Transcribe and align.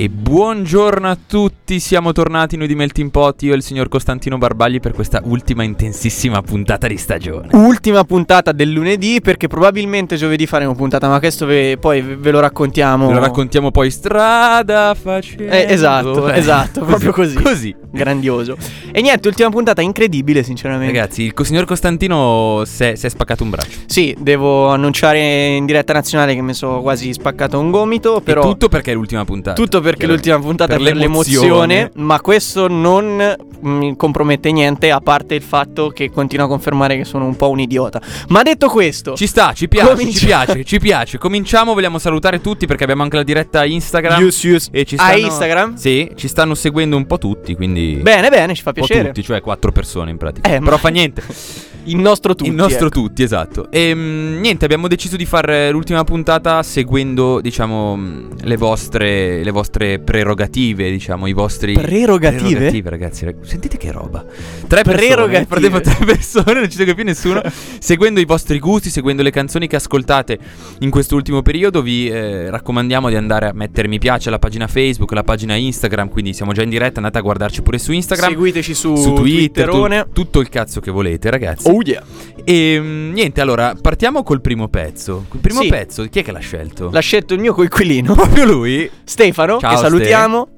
E 0.00 0.08
buongiorno 0.08 1.10
a 1.10 1.18
tutti, 1.26 1.80
siamo 1.80 2.12
tornati 2.12 2.56
noi 2.56 2.68
di 2.68 2.76
Melting 2.76 3.10
Pot, 3.10 3.42
io 3.42 3.52
e 3.52 3.56
il 3.56 3.64
signor 3.64 3.88
Costantino 3.88 4.38
Barbagli 4.38 4.78
per 4.78 4.92
questa 4.92 5.20
ultima 5.24 5.64
intensissima 5.64 6.40
puntata 6.40 6.86
di 6.86 6.96
stagione. 6.96 7.48
Ultima 7.54 8.04
puntata 8.04 8.52
del 8.52 8.70
lunedì 8.70 9.20
perché 9.20 9.48
probabilmente 9.48 10.14
giovedì 10.14 10.46
faremo 10.46 10.76
puntata, 10.76 11.08
ma 11.08 11.18
questo 11.18 11.46
ve- 11.46 11.78
poi 11.80 12.00
ve 12.00 12.30
lo 12.30 12.38
raccontiamo. 12.38 13.08
Ve 13.08 13.14
lo 13.14 13.18
raccontiamo 13.18 13.72
poi 13.72 13.90
strada 13.90 14.94
facendo. 14.94 15.52
Eh, 15.52 15.66
esatto, 15.68 16.28
Eh, 16.28 16.38
esatto, 16.38 16.84
proprio 16.84 17.10
così. 17.10 17.34
Così. 17.34 17.74
Grandioso. 17.98 18.56
E 18.92 19.00
niente, 19.00 19.28
ultima 19.28 19.50
puntata 19.50 19.82
incredibile, 19.82 20.42
sinceramente. 20.42 20.92
Ragazzi, 20.92 21.22
il 21.24 21.46
signor 21.46 21.64
Costantino 21.64 22.62
si 22.64 22.84
è, 22.84 22.94
si 22.94 23.06
è 23.06 23.08
spaccato 23.08 23.42
un 23.42 23.50
braccio. 23.50 23.78
Sì, 23.86 24.14
devo 24.18 24.68
annunciare 24.68 25.56
in 25.56 25.66
diretta 25.66 25.92
nazionale 25.92 26.34
che 26.34 26.42
mi 26.42 26.54
sono 26.54 26.80
quasi 26.80 27.12
spaccato 27.12 27.58
un 27.58 27.70
gomito, 27.70 28.20
però 28.20 28.42
e 28.42 28.44
tutto 28.44 28.68
perché 28.68 28.92
è 28.92 28.94
l'ultima 28.94 29.24
puntata. 29.24 29.54
Tutto 29.60 29.80
perché 29.80 30.06
l'ultima 30.06 30.38
puntata 30.38 30.76
Per 30.76 30.82
è 30.82 30.84
per 30.84 30.96
l'emozione. 30.96 31.46
l'emozione, 31.46 31.90
ma 31.96 32.20
questo 32.20 32.68
non 32.68 33.34
mi 33.60 33.96
compromette 33.96 34.52
niente, 34.52 34.90
a 34.90 35.00
parte 35.00 35.34
il 35.34 35.42
fatto 35.42 35.88
che 35.88 36.10
continua 36.10 36.44
a 36.46 36.48
confermare 36.48 36.96
che 36.96 37.04
sono 37.04 37.24
un 37.24 37.36
po' 37.36 37.50
un 37.50 37.60
idiota. 37.60 38.00
Ma 38.28 38.42
detto 38.42 38.68
questo, 38.68 39.14
Ci 39.14 39.26
sta, 39.26 39.52
ci 39.52 39.68
piace, 39.68 39.90
Comincia- 39.90 40.18
ci 40.18 40.24
piace, 40.26 40.64
ci 40.64 40.78
piace. 40.78 41.18
Cominciamo, 41.18 41.74
vogliamo 41.74 41.98
salutare 41.98 42.40
tutti 42.40 42.66
perché 42.66 42.84
abbiamo 42.84 43.02
anche 43.02 43.16
la 43.16 43.22
diretta 43.22 43.64
Instagram. 43.64 44.22
Yes, 44.22 44.44
yes. 44.44 44.68
E 44.70 44.84
ci 44.84 44.96
stanno, 44.96 45.16
Instagram? 45.16 45.74
Sì, 45.76 46.10
ci 46.14 46.28
stanno 46.28 46.54
seguendo 46.54 46.96
un 46.96 47.06
po' 47.06 47.18
tutti, 47.18 47.54
quindi... 47.54 47.87
bene, 47.96 48.30
bene, 48.30 48.54
ci 48.54 48.62
fa 48.62 48.72
piacere. 48.72 49.06
tutti, 49.08 49.22
cioè 49.22 49.40
quattro 49.40 49.72
persone 49.72 50.10
in 50.10 50.16
pratica. 50.16 50.48
Eh, 50.48 50.58
Però 50.58 50.70
ma- 50.72 50.76
fa 50.78 50.88
niente. 50.88 51.22
Il 51.88 51.96
nostro 51.96 52.34
tutti. 52.34 52.50
Il 52.50 52.54
nostro 52.54 52.86
ecco. 52.86 53.00
tutti, 53.00 53.22
esatto. 53.22 53.70
E 53.70 53.94
mm, 53.94 54.40
niente, 54.40 54.64
abbiamo 54.64 54.88
deciso 54.88 55.16
di 55.16 55.24
fare 55.24 55.70
l'ultima 55.70 56.04
puntata 56.04 56.62
seguendo, 56.62 57.40
diciamo, 57.40 57.96
mm, 57.96 58.30
le 58.42 58.56
vostre, 58.56 59.42
le 59.42 59.50
vostre 59.50 59.98
prerogative, 59.98 60.90
diciamo, 60.90 61.26
i 61.26 61.32
vostri... 61.32 61.72
Prerogative? 61.72 62.48
Prerogative, 62.48 62.90
ragazzi. 62.90 63.24
rag- 63.24 63.42
Sentite 63.42 63.76
che 63.76 63.90
roba. 63.90 64.24
Tre 64.66 64.82
persone, 64.82 65.06
Prerogative. 65.06 65.28
nel 65.38 65.46
frattempo 65.46 65.80
tre 65.80 66.04
persone, 66.04 66.60
non 66.60 66.70
ci 66.70 66.76
segue 66.76 66.94
più 66.94 67.04
nessuno. 67.04 67.40
seguendo 67.80 68.20
i 68.20 68.24
vostri 68.24 68.58
gusti, 68.58 68.90
seguendo 68.90 69.22
le 69.22 69.30
canzoni 69.30 69.66
che 69.66 69.76
ascoltate 69.76 70.38
in 70.80 70.90
quest'ultimo 70.90 71.42
periodo, 71.42 71.82
vi 71.82 72.08
eh, 72.08 72.50
raccomandiamo 72.50 73.08
di 73.08 73.16
andare 73.16 73.46
a 73.46 73.52
mettere 73.52 73.88
mi 73.88 73.98
piace 73.98 74.28
alla 74.28 74.38
pagina 74.38 74.66
Facebook, 74.66 75.12
alla 75.12 75.24
pagina 75.24 75.54
Instagram, 75.54 76.08
quindi 76.08 76.34
siamo 76.34 76.52
già 76.52 76.62
in 76.62 76.68
diretta, 76.68 76.98
andate 76.98 77.18
a 77.18 77.22
guardarci 77.22 77.62
pure 77.62 77.78
su 77.78 77.92
Instagram. 77.92 78.30
Seguiteci 78.30 78.74
su, 78.74 78.94
su 78.96 79.14
Twitter, 79.14 79.68
tu- 79.68 79.86
tutto 80.12 80.40
il 80.40 80.48
cazzo 80.48 80.80
che 80.80 80.90
volete, 80.90 81.30
ragazzi. 81.30 81.68
Oh 81.68 81.77
yeah. 81.84 82.02
E 82.44 82.78
niente, 82.80 83.40
allora 83.40 83.74
partiamo 83.80 84.22
col 84.22 84.40
primo 84.40 84.68
pezzo. 84.68 85.26
Il 85.32 85.40
primo 85.40 85.62
Sì. 85.62 85.68
pezzo, 85.68 86.04
chi 86.04 86.20
è 86.20 86.22
che 86.24 86.32
l'ha 86.32 86.38
scelto? 86.38 86.88
L'ha 86.90 87.00
scelto 87.00 87.34
il 87.34 87.40
mio 87.40 87.52
coinquilino, 87.54 88.14
Proprio 88.14 88.44
lui. 88.44 88.90
Stefano, 89.04 89.58
Ciao, 89.58 89.70
che 89.70 89.76
salutiamo. 89.76 90.48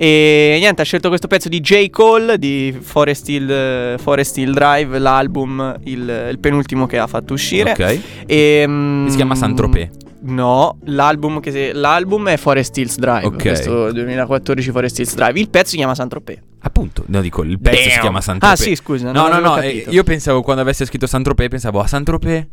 E 0.00 0.56
niente, 0.60 0.82
ha 0.82 0.84
scelto 0.84 1.08
questo 1.08 1.26
pezzo 1.26 1.48
di 1.48 1.60
J. 1.60 1.90
Cole 1.90 2.38
di 2.38 2.76
Forest 2.80 3.28
Hill, 3.30 3.98
Forest 3.98 4.36
Hill 4.38 4.52
Drive, 4.52 4.96
l'album, 4.98 5.76
il, 5.84 6.28
il 6.30 6.38
penultimo 6.38 6.86
che 6.86 6.98
ha 6.98 7.06
fatto 7.08 7.32
uscire. 7.32 7.72
Ok. 7.72 8.00
E, 8.26 8.64
mm, 8.66 9.06
Si 9.08 9.16
chiama 9.16 9.34
Saint-Tropez. 9.34 9.88
No, 10.20 10.78
l'album, 10.84 11.40
che 11.40 11.50
se- 11.50 11.72
l'album 11.72 12.28
è 12.28 12.36
Forest 12.36 12.76
Hills 12.76 12.96
Drive. 12.98 13.26
Ok. 13.26 13.42
Questo 13.42 13.90
2014 13.92 14.70
Forest 14.70 14.98
Hills 15.00 15.14
Drive. 15.16 15.40
Il 15.40 15.48
pezzo 15.50 15.70
si 15.70 15.76
chiama 15.76 15.94
Saint-Tropez. 15.96 16.38
Appunto, 16.68 17.02
no, 17.06 17.20
dico, 17.22 17.42
il 17.42 17.58
pezzo 17.58 17.80
si 17.82 17.88
Damn. 17.88 18.00
chiama 18.00 18.20
Saint-Tropez. 18.20 18.60
Ah, 18.60 18.62
sì, 18.62 18.74
scusa, 18.76 19.10
No, 19.10 19.26
no, 19.28 19.38
no, 19.38 19.58
eh, 19.58 19.86
io 19.88 20.04
pensavo 20.04 20.42
quando 20.42 20.60
avesse 20.62 20.84
scritto 20.84 21.06
Saint-Tropez, 21.06 21.48
pensavo 21.48 21.80
a 21.80 21.86
Saint-Tropez. 21.86 22.44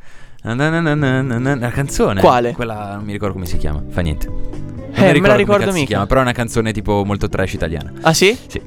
na 0.44 0.54
na, 0.54 1.56
La 1.56 1.70
canzone. 1.70 2.22
Quale? 2.22 2.54
Quella 2.54 2.96
non 2.96 3.04
mi 3.04 3.12
ricordo 3.12 3.34
come 3.34 3.46
si 3.46 3.58
chiama. 3.58 3.84
Fa 3.90 4.02
niente. 4.02 4.28
Non 4.28 4.94
Eh, 4.94 5.02
me 5.02 5.14
la 5.14 5.20
come 5.20 5.36
ricordo 5.38 5.66
si 5.72 5.80
mica. 5.80 5.86
chiama, 5.88 6.06
però 6.06 6.22
è 6.22 6.24
una 6.24 6.32
canzone 6.32 6.72
tipo 6.72 7.04
molto 7.04 7.28
trash 7.28 7.54
italiana. 7.54 7.92
Ah 8.02 8.14
sì? 8.14 8.38
Sì. 8.48 8.62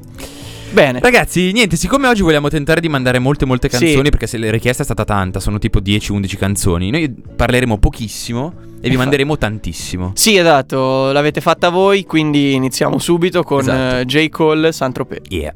Bene. 0.71 0.99
Ragazzi, 0.99 1.51
niente, 1.51 1.75
siccome 1.75 2.07
oggi 2.07 2.21
vogliamo 2.21 2.47
tentare 2.47 2.79
di 2.79 2.87
mandare 2.89 3.17
molte 3.19 3.45
molte 3.45 3.69
Sì. 3.69 3.77
canzoni, 3.85 4.09
perché 4.09 4.27
se 4.27 4.37
la 4.37 4.51
richiesta 4.51 4.81
è 4.83 4.85
stata 4.85 5.03
tanta, 5.03 5.39
sono 5.39 5.57
tipo 5.57 5.79
10-11 5.79 6.37
canzoni, 6.37 6.89
noi 6.91 7.11
parleremo 7.35 7.77
pochissimo 7.79 8.53
e 8.79 8.87
vi 8.87 8.95
Fa- 8.95 9.01
manderemo 9.01 9.37
tantissimo. 9.37 10.11
Sì, 10.15 10.37
esatto, 10.37 11.11
l'avete 11.11 11.41
fatta 11.41 11.69
voi, 11.69 12.03
quindi 12.05 12.53
iniziamo 12.53 12.99
subito 12.99 13.43
con 13.43 13.61
Esatto. 13.61 13.97
eh, 13.97 14.05
J. 14.05 14.29
Cole 14.29 14.71
Saint-Tropez. 14.71 15.21
Yeah. 15.29 15.53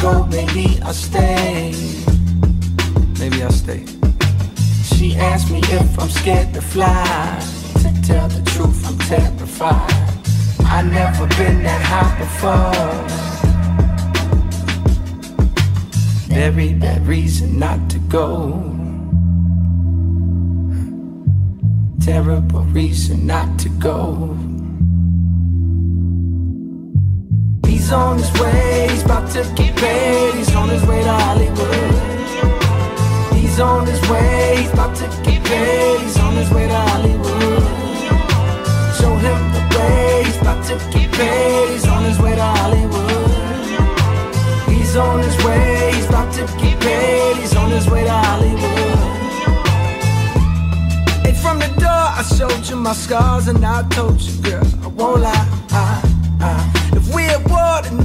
Go, 0.00 0.26
maybe 0.26 0.78
I'll 0.82 0.92
stay. 0.92 1.74
Maybe 3.18 3.42
I'll 3.42 3.52
stay. 3.52 3.84
She 4.82 5.16
asked 5.16 5.50
me 5.50 5.60
if 5.62 5.98
I'm 5.98 6.08
scared 6.08 6.52
to 6.54 6.60
fly. 6.60 7.38
To 7.82 8.02
tell 8.02 8.28
the 8.28 8.42
truth, 8.50 8.86
I'm 8.86 8.98
terrified. 8.98 9.92
I 10.66 10.82
never 10.82 11.26
been 11.36 11.62
that 11.62 11.82
high 11.92 12.14
before. 12.18 13.10
Very 16.34 16.74
bad 16.74 17.06
reason 17.06 17.58
not 17.58 17.90
to 17.90 17.98
go. 17.98 18.76
terrible 22.00 22.62
reason 22.72 23.26
not 23.26 23.58
to 23.58 23.68
go. 23.78 24.49
He's 27.90 27.98
on 27.98 28.18
his 28.18 28.32
way, 28.40 28.86
he's 28.88 29.02
about 29.02 29.28
to 29.32 29.42
get 29.56 29.74
paid. 29.76 30.34
He's 30.36 30.54
on 30.54 30.68
his 30.68 30.86
way 30.86 31.02
to 31.02 31.12
Hollywood. 31.12 31.74
He's 33.34 33.58
on 33.58 33.84
his 33.84 34.00
way, 34.08 34.58
he's 34.58 34.72
about 34.72 34.94
to 34.98 35.08
get 35.24 35.42
paid. 35.42 35.98
He's 35.98 36.16
on 36.20 36.36
his 36.36 36.48
way 36.52 36.68
to 36.68 36.74
Hollywood. 36.86 37.62
Show 38.94 39.16
him 39.16 39.52
the 39.54 39.62
way, 39.76 40.22
he's 40.24 40.36
about 40.40 40.64
to 40.66 40.74
get 40.92 41.10
paid. 41.10 41.70
He's 41.72 41.88
on 41.88 42.04
his 42.04 42.20
way 42.20 42.36
to 42.36 42.44
Hollywood. 42.44 43.30
He's 44.68 44.94
on 44.94 45.18
his 45.24 45.36
way, 45.44 45.90
he's 45.92 46.06
about 46.06 46.32
to 46.34 46.46
get 46.62 46.78
paid. 46.80 47.38
He's 47.38 47.56
on 47.56 47.72
his 47.72 47.88
way 47.90 48.04
to 48.04 48.12
Hollywood. 48.12 48.98
And 51.26 51.36
from 51.38 51.58
the 51.58 51.66
door, 51.80 52.06
I 52.20 52.22
showed 52.38 52.68
you 52.68 52.76
my 52.76 52.92
scars, 52.92 53.48
and 53.48 53.64
I 53.66 53.82
told 53.88 54.20
you, 54.20 54.40
girl, 54.42 54.64
I 54.84 54.86
won't 54.86 55.22
lie. 55.22 55.49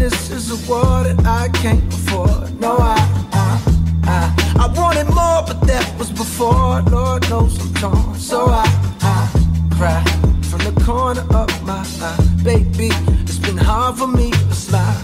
This 0.09 0.29
is 0.29 0.51
a 0.51 0.69
war 0.69 1.01
that 1.03 1.19
I 1.25 1.49
can't 1.49 1.83
afford. 1.91 2.59
No, 2.59 2.77
I, 2.77 2.97
I, 3.33 3.49
I, 4.15 4.21
I 4.63 4.67
wanted 4.79 5.07
more, 5.07 5.41
but 5.47 5.59
that 5.65 5.85
was 5.97 6.11
before. 6.11 6.81
Lord 6.83 7.27
knows 7.27 7.59
I'm 7.59 7.73
torn, 7.81 8.15
so 8.15 8.45
I, 8.45 8.65
I 9.01 9.19
cry 9.77 10.03
from 10.49 10.61
the 10.67 10.75
corner 10.85 11.25
of 11.41 11.49
my 11.65 11.83
eye, 12.09 12.43
baby. 12.43 12.89
It's 13.23 13.39
been 13.39 13.57
hard 13.57 13.97
for 13.97 14.07
me 14.07 14.29
to 14.29 14.53
smile. 14.53 15.01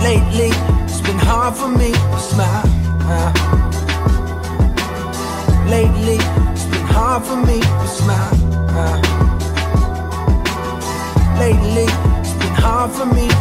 Lately, 0.00 0.50
it's 0.86 1.00
been 1.00 1.22
hard 1.30 1.56
for 1.56 1.68
me 1.68 1.90
to 1.90 2.18
smile. 2.30 2.66
Lately, 5.66 6.18
it's 6.54 6.66
been 6.72 6.86
hard 6.94 7.24
for 7.24 7.36
me 7.36 7.58
to 7.60 7.88
smile. 7.88 8.37
For 12.90 13.06
me 13.06 13.37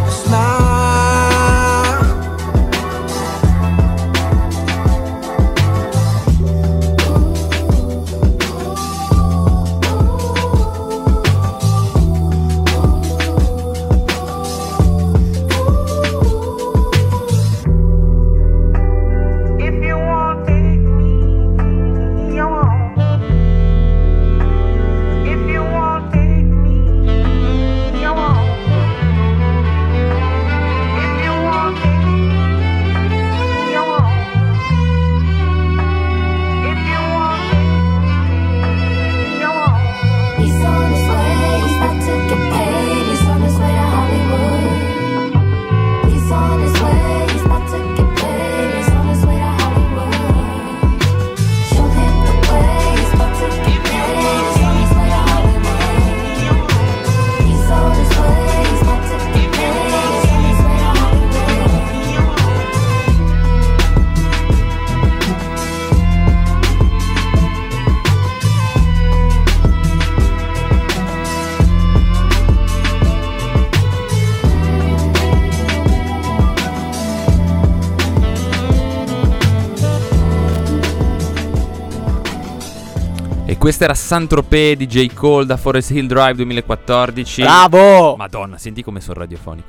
E 83.57 83.59
questa 83.59 83.85
era 83.85 83.95
Saint-Tropez 83.95 84.77
di 84.77 84.85
J. 84.85 85.11
Cole 85.15 85.47
da 85.47 85.57
Forest 85.57 85.89
Hill 85.89 86.05
Drive 86.05 86.35
2014. 86.35 87.41
Bravo! 87.41 88.15
Madonna, 88.15 88.59
senti 88.59 88.83
come 88.83 89.01
sono 89.01 89.21
radiofonico. 89.21 89.67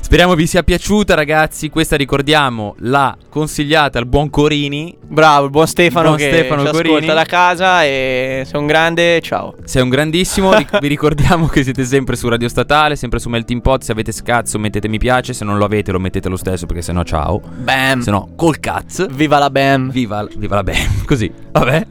Speriamo 0.00 0.34
vi 0.34 0.46
sia 0.46 0.62
piaciuta, 0.62 1.14
ragazzi. 1.14 1.68
Questa 1.68 1.94
ricordiamo 1.94 2.74
l'ha 2.78 3.14
consigliata 3.28 3.98
al 3.98 4.06
buon 4.06 4.30
Corini. 4.30 4.96
Bravo, 5.06 5.44
il 5.44 5.50
buon 5.50 5.66
Stefano 5.66 6.06
Buon 6.08 6.16
che 6.16 6.28
Stefano 6.30 6.64
ci 6.64 6.70
Corini. 6.70 6.94
ascolta 6.94 7.14
da 7.14 7.24
casa 7.24 7.84
e 7.84 8.42
sei 8.46 8.58
un 8.60 8.66
grande, 8.66 9.20
ciao. 9.20 9.54
Sei 9.64 9.82
un 9.82 9.90
grandissimo. 9.90 10.50
Vi 10.80 10.88
ricordiamo 10.88 11.46
che 11.46 11.62
siete 11.62 11.84
sempre 11.84 12.16
su 12.16 12.26
Radio 12.28 12.48
Statale, 12.48 12.96
sempre 12.96 13.18
su 13.18 13.28
Melting 13.28 13.60
Pot. 13.60 13.82
Se 13.82 13.92
avete 13.92 14.12
scazzo, 14.12 14.58
mettete 14.58 14.88
mi 14.88 14.98
piace. 14.98 15.34
Se 15.34 15.44
non 15.44 15.58
lo 15.58 15.66
avete, 15.66 15.92
lo 15.92 15.98
mettete 16.00 16.28
lo 16.30 16.36
stesso, 16.36 16.64
perché 16.64 16.80
sennò 16.80 17.02
ciao. 17.02 17.42
Bam. 17.58 18.00
Se 18.00 18.10
no, 18.10 18.30
col 18.34 18.60
cazzo. 18.60 19.06
Viva 19.10 19.38
la 19.38 19.50
Bam. 19.50 19.90
Viva, 19.90 20.26
viva 20.36 20.54
la 20.54 20.62
band, 20.62 21.04
così, 21.04 21.30
vabbè. 21.52 21.86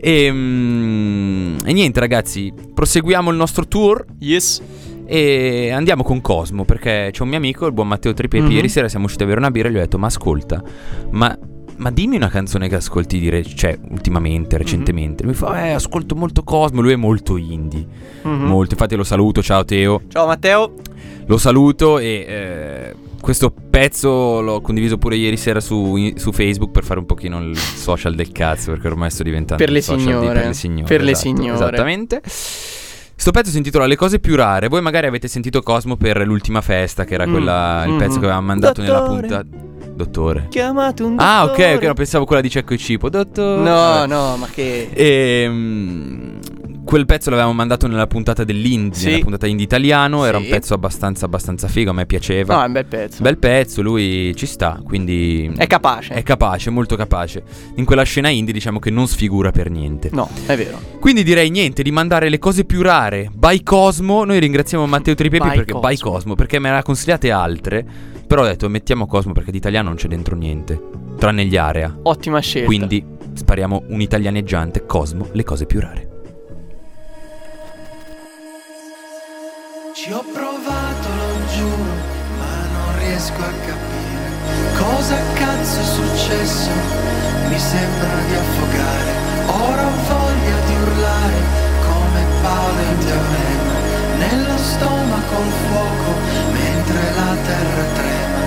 E, 0.00 0.30
mm, 0.30 1.56
e 1.64 1.72
niente 1.72 1.98
ragazzi, 1.98 2.52
proseguiamo 2.74 3.30
il 3.30 3.36
nostro 3.36 3.66
tour 3.66 4.04
Yes. 4.18 4.60
E 5.14 5.70
andiamo 5.70 6.02
con 6.02 6.20
Cosmo 6.20 6.64
perché 6.64 7.10
c'è 7.12 7.22
un 7.22 7.28
mio 7.28 7.36
amico, 7.36 7.66
il 7.66 7.72
buon 7.72 7.86
Matteo 7.88 8.12
Tripepi, 8.12 8.44
Mhm. 8.46 8.50
ieri 8.50 8.68
sera 8.68 8.88
siamo 8.88 9.04
usciti 9.04 9.22
a 9.22 9.26
bere 9.26 9.38
una 9.38 9.50
birra 9.50 9.68
e 9.68 9.70
gli 9.72 9.76
ho 9.76 9.80
detto 9.80 9.98
ma 9.98 10.06
ascolta, 10.08 10.62
ma, 11.10 11.38
ma 11.76 11.90
dimmi 11.90 12.16
una 12.16 12.28
canzone 12.28 12.68
che 12.68 12.74
ascolti 12.74 13.18
di 13.20 13.28
re- 13.28 13.44
cioè, 13.44 13.78
ultimamente, 13.90 14.56
recentemente. 14.58 15.22
Lui 15.22 15.34
fa, 15.34 15.66
eh, 15.66 15.70
ascolto 15.70 16.14
molto 16.16 16.42
Cosmo, 16.42 16.80
lui 16.80 16.92
è 16.92 16.96
molto 16.96 17.36
indie, 17.36 17.86
Mhm. 18.22 18.32
molto, 18.44 18.72
infatti 18.74 18.96
lo 18.96 19.04
saluto, 19.04 19.40
ciao 19.42 19.64
Teo. 19.64 20.02
Ciao 20.08 20.26
Matteo. 20.26 20.74
Lo 21.26 21.38
saluto 21.38 21.98
e 21.98 22.24
eh, 22.28 22.94
questo 23.20 23.50
pezzo 23.70 24.40
l'ho 24.40 24.60
condiviso 24.60 24.98
pure 24.98 25.16
ieri 25.16 25.36
sera 25.36 25.60
su, 25.60 25.96
su 26.16 26.32
Facebook 26.32 26.70
per 26.72 26.84
fare 26.84 26.98
un 27.00 27.06
pochino 27.06 27.40
il 27.40 27.56
social 27.56 28.14
del 28.14 28.30
cazzo 28.32 28.72
perché 28.72 28.88
ormai 28.88 29.10
sto 29.10 29.22
diventando 29.22 29.62
Per 29.62 29.72
le 29.72 29.80
social 29.80 29.98
di- 29.98 30.10
signore. 30.12 30.34
per 30.40 30.46
le 30.46 30.54
signore. 30.54 30.84
Per 30.88 31.02
le 31.02 31.10
esatto, 31.12 31.26
signore. 31.36 31.54
Esattamente. 31.54 32.20
Sto 33.24 33.32
pezzo 33.32 33.48
si 33.52 33.56
intitola 33.56 33.86
Le 33.86 33.96
cose 33.96 34.18
più 34.20 34.36
rare. 34.36 34.68
Voi 34.68 34.82
magari 34.82 35.06
avete 35.06 35.28
sentito 35.28 35.62
Cosmo 35.62 35.96
per 35.96 36.18
l'ultima 36.26 36.60
festa, 36.60 37.04
che 37.06 37.14
era 37.14 37.26
Mm, 37.26 37.30
quella, 37.32 37.82
il 37.86 37.92
mhm. 37.92 37.98
pezzo 37.98 38.18
che 38.18 38.24
avevamo 38.26 38.46
mandato 38.48 38.82
nella 38.82 38.98
Dottore. 38.98 39.20
puntata. 39.20 39.46
Dottore. 39.94 40.46
Chiamate 40.50 41.02
un 41.04 41.14
Ah, 41.18 41.44
ok, 41.44 41.48
dottore. 41.56 41.74
ok, 41.76 41.82
no, 41.84 41.94
pensavo 41.94 42.24
quella 42.26 42.42
di 42.42 42.50
Cecco 42.50 42.74
e 42.74 42.76
Cipo. 42.76 43.08
Dottore. 43.08 43.62
No, 43.62 44.04
no, 44.04 44.36
ma 44.36 44.46
che... 44.52 44.90
Ehm, 44.92 46.33
quel 46.84 47.06
pezzo 47.06 47.30
l'avevamo 47.30 47.52
mandato 47.54 47.86
nella 47.86 48.06
puntata 48.06 48.44
dell'indie, 48.44 48.98
Sì. 48.98 49.06
nella 49.10 49.22
puntata 49.22 49.46
indie 49.46 49.64
italiano. 49.64 50.24
Era 50.24 50.38
un 50.38 50.44
Sì. 50.44 50.50
pezzo 50.50 50.74
abbastanza, 50.74 51.24
abbastanza 51.24 51.66
figo. 51.68 51.90
A 51.90 51.94
me 51.94 52.06
piaceva. 52.06 52.54
No, 52.56 52.62
è 52.62 52.66
un 52.66 52.72
bel 52.72 52.84
pezzo. 52.86 53.22
Bel 53.22 53.38
pezzo, 53.38 53.82
lui 53.82 54.34
ci 54.36 54.46
sta, 54.46 54.80
quindi 54.84 55.50
È 55.56 55.66
capace. 55.66 56.14
è 56.14 56.22
capace, 56.22 56.70
molto 56.70 56.94
capace. 56.96 57.42
In 57.76 57.84
quella 57.84 58.02
scena 58.02 58.28
indie 58.28 58.52
diciamo 58.52 58.78
che 58.78 58.90
non 58.90 59.08
sfigura 59.08 59.50
per 59.50 59.70
niente. 59.70 60.10
No, 60.12 60.28
è 60.46 60.56
vero. 60.56 60.78
Quindi 61.00 61.22
direi 61.22 61.50
niente 61.50 61.82
di 61.82 61.90
mandare 61.90 62.28
le 62.28 62.38
cose 62.38 62.64
più 62.64 62.82
rare. 62.82 63.30
By 63.32 63.62
Cosmo, 63.62 64.24
noi 64.24 64.38
ringraziamo 64.38 64.86
Matteo 64.86 65.14
Tripepi 65.14 65.48
By 65.48 65.54
perché 65.56 65.72
Cosmo. 65.72 65.88
By 65.88 65.96
Cosmo 65.98 66.34
perché 66.34 66.58
me 66.58 66.70
ne 66.70 66.76
ha 66.78 66.82
consigliate 66.82 67.30
altre, 67.30 67.84
però 68.26 68.42
ho 68.42 68.46
detto 68.46 68.68
mettiamo 68.68 69.06
Cosmo 69.06 69.32
perché 69.32 69.50
di 69.50 69.56
italiano 69.58 69.88
non 69.88 69.96
c'è 69.96 70.08
dentro 70.08 70.36
niente, 70.36 70.80
tranne 71.18 71.44
gli 71.46 71.56
area. 71.56 71.96
Ottima 72.02 72.40
scelta. 72.40 72.66
Quindi 72.66 73.04
spariamo 73.34 73.84
un 73.88 74.00
italianeggiante 74.00 74.84
Cosmo, 74.86 75.28
le 75.32 75.42
cose 75.44 75.66
più 75.66 75.80
rare. 75.80 76.08
Ci 80.04 80.12
ho 80.12 80.22
provato, 80.34 81.08
lo 81.16 81.46
giuro, 81.48 81.94
ma 82.36 82.54
non 82.74 82.98
riesco 82.98 83.40
a 83.40 83.52
capire 83.64 84.04
cosa 84.76 85.16
cazzo 85.32 85.80
è 85.80 85.84
successo. 85.84 86.68
Mi 87.48 87.58
sembra 87.58 88.12
di 88.28 88.34
affogare, 88.34 89.12
ora 89.46 89.86
ho 89.86 89.96
voglia 90.12 90.56
di 90.66 90.74
urlare 90.82 91.40
come 91.88 92.20
Paolo 92.42 92.80
in 92.80 92.98
terreno. 92.98 93.72
Nello 94.18 94.58
stomaco 94.58 95.36
il 95.40 95.52
fuoco 95.68 96.10
mentre 96.52 97.02
la 97.16 97.34
terra 97.48 97.84
trema. 97.96 98.42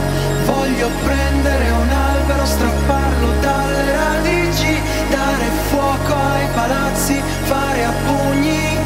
Voglio 0.46 0.90
prendere 1.04 1.70
un 1.72 1.90
albero, 1.90 2.46
strapparlo 2.46 3.32
dalle 3.42 3.92
radici, 3.96 4.80
dare 5.10 5.46
fuoco 5.72 6.14
ai 6.14 6.48
palazzi, 6.54 7.20
fare 7.46 7.84
a 7.84 7.94
pugni. 8.06 8.78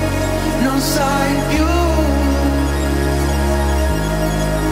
Non 0.61 0.79
sai 0.79 1.50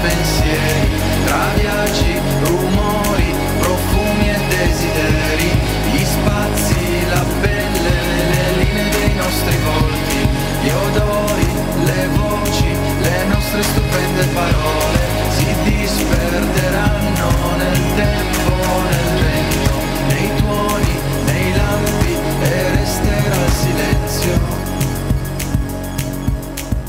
pensieri, 0.00 0.88
tra 1.24 1.48
viaggi, 1.54 2.20
rumori, 2.42 3.34
profumi 3.60 4.30
e 4.30 4.38
desideri, 4.48 5.50
gli 5.92 6.04
spazi, 6.04 7.06
la 7.08 7.24
pelle, 7.40 7.96
le 8.32 8.64
linee 8.64 8.90
dei 8.90 9.14
nostri 9.14 9.56
volti, 9.64 10.28
gli 10.62 10.70
odori, 10.70 11.46
le 11.84 12.08
voci, 12.14 12.68
le 13.00 13.24
nostre 13.28 13.62
stupende 13.62 14.24
parole 14.34 14.98
si 15.36 15.46
disperderanno 15.64 17.56
nel 17.56 17.80
tempo, 17.96 18.52
nel 18.90 19.10
vento, 19.22 19.74
nei 20.08 20.30
tuoni, 20.36 20.94
nei 21.26 21.56
lampi 21.56 22.12
e 22.42 22.70
resterà 22.76 23.44
il 23.44 23.52
silenzio. 23.52 24.38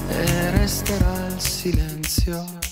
E 0.09 0.51
resterà 0.51 1.27
il 1.27 1.41
silenzio. 1.41 2.66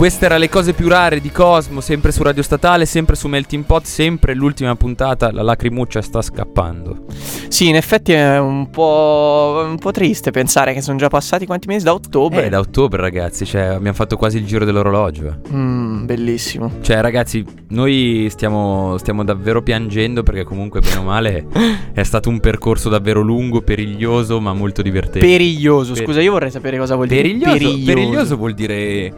Queste 0.00 0.24
erano 0.24 0.40
le 0.40 0.48
cose 0.48 0.72
più 0.72 0.88
rare 0.88 1.20
di 1.20 1.30
Cosmo, 1.30 1.82
sempre 1.82 2.10
su 2.10 2.22
Radio 2.22 2.42
Statale, 2.42 2.86
sempre 2.86 3.14
su 3.16 3.28
Melting 3.28 3.64
Pot, 3.64 3.84
sempre 3.84 4.32
l'ultima 4.32 4.74
puntata, 4.74 5.30
la 5.30 5.42
lacrimuccia 5.42 6.00
sta 6.00 6.22
scappando. 6.22 7.04
Sì, 7.48 7.68
in 7.68 7.76
effetti 7.76 8.12
è 8.12 8.38
un 8.38 8.70
po', 8.70 9.62
un 9.68 9.76
po' 9.76 9.90
triste 9.90 10.30
pensare 10.30 10.72
che 10.72 10.80
sono 10.80 10.96
già 10.96 11.08
passati 11.08 11.44
quanti 11.44 11.66
mesi 11.66 11.84
da 11.84 11.92
ottobre. 11.92 12.46
Eh, 12.46 12.48
da 12.48 12.60
ottobre 12.60 12.98
ragazzi, 13.02 13.44
cioè 13.44 13.60
abbiamo 13.60 13.92
fatto 13.92 14.16
quasi 14.16 14.38
il 14.38 14.46
giro 14.46 14.64
dell'orologio. 14.64 15.40
Mm, 15.52 16.06
bellissimo. 16.06 16.72
Cioè 16.80 17.02
ragazzi, 17.02 17.44
noi 17.68 18.28
stiamo, 18.30 18.96
stiamo 18.96 19.22
davvero 19.22 19.62
piangendo 19.62 20.22
perché 20.22 20.44
comunque 20.44 20.80
bene 20.80 20.96
o 20.96 21.02
male 21.02 21.44
è 21.92 22.04
stato 22.04 22.30
un 22.30 22.40
percorso 22.40 22.88
davvero 22.88 23.20
lungo, 23.20 23.60
periglioso, 23.60 24.40
ma 24.40 24.54
molto 24.54 24.80
divertente. 24.80 25.18
Periglioso, 25.18 25.92
Per- 25.92 26.04
scusa, 26.04 26.22
io 26.22 26.32
vorrei 26.32 26.50
sapere 26.50 26.78
cosa 26.78 26.94
vuol 26.94 27.08
dire. 27.08 27.20
Periglioso, 27.20 27.84
periglioso 27.84 28.36
vuol 28.38 28.54
dire 28.54 29.12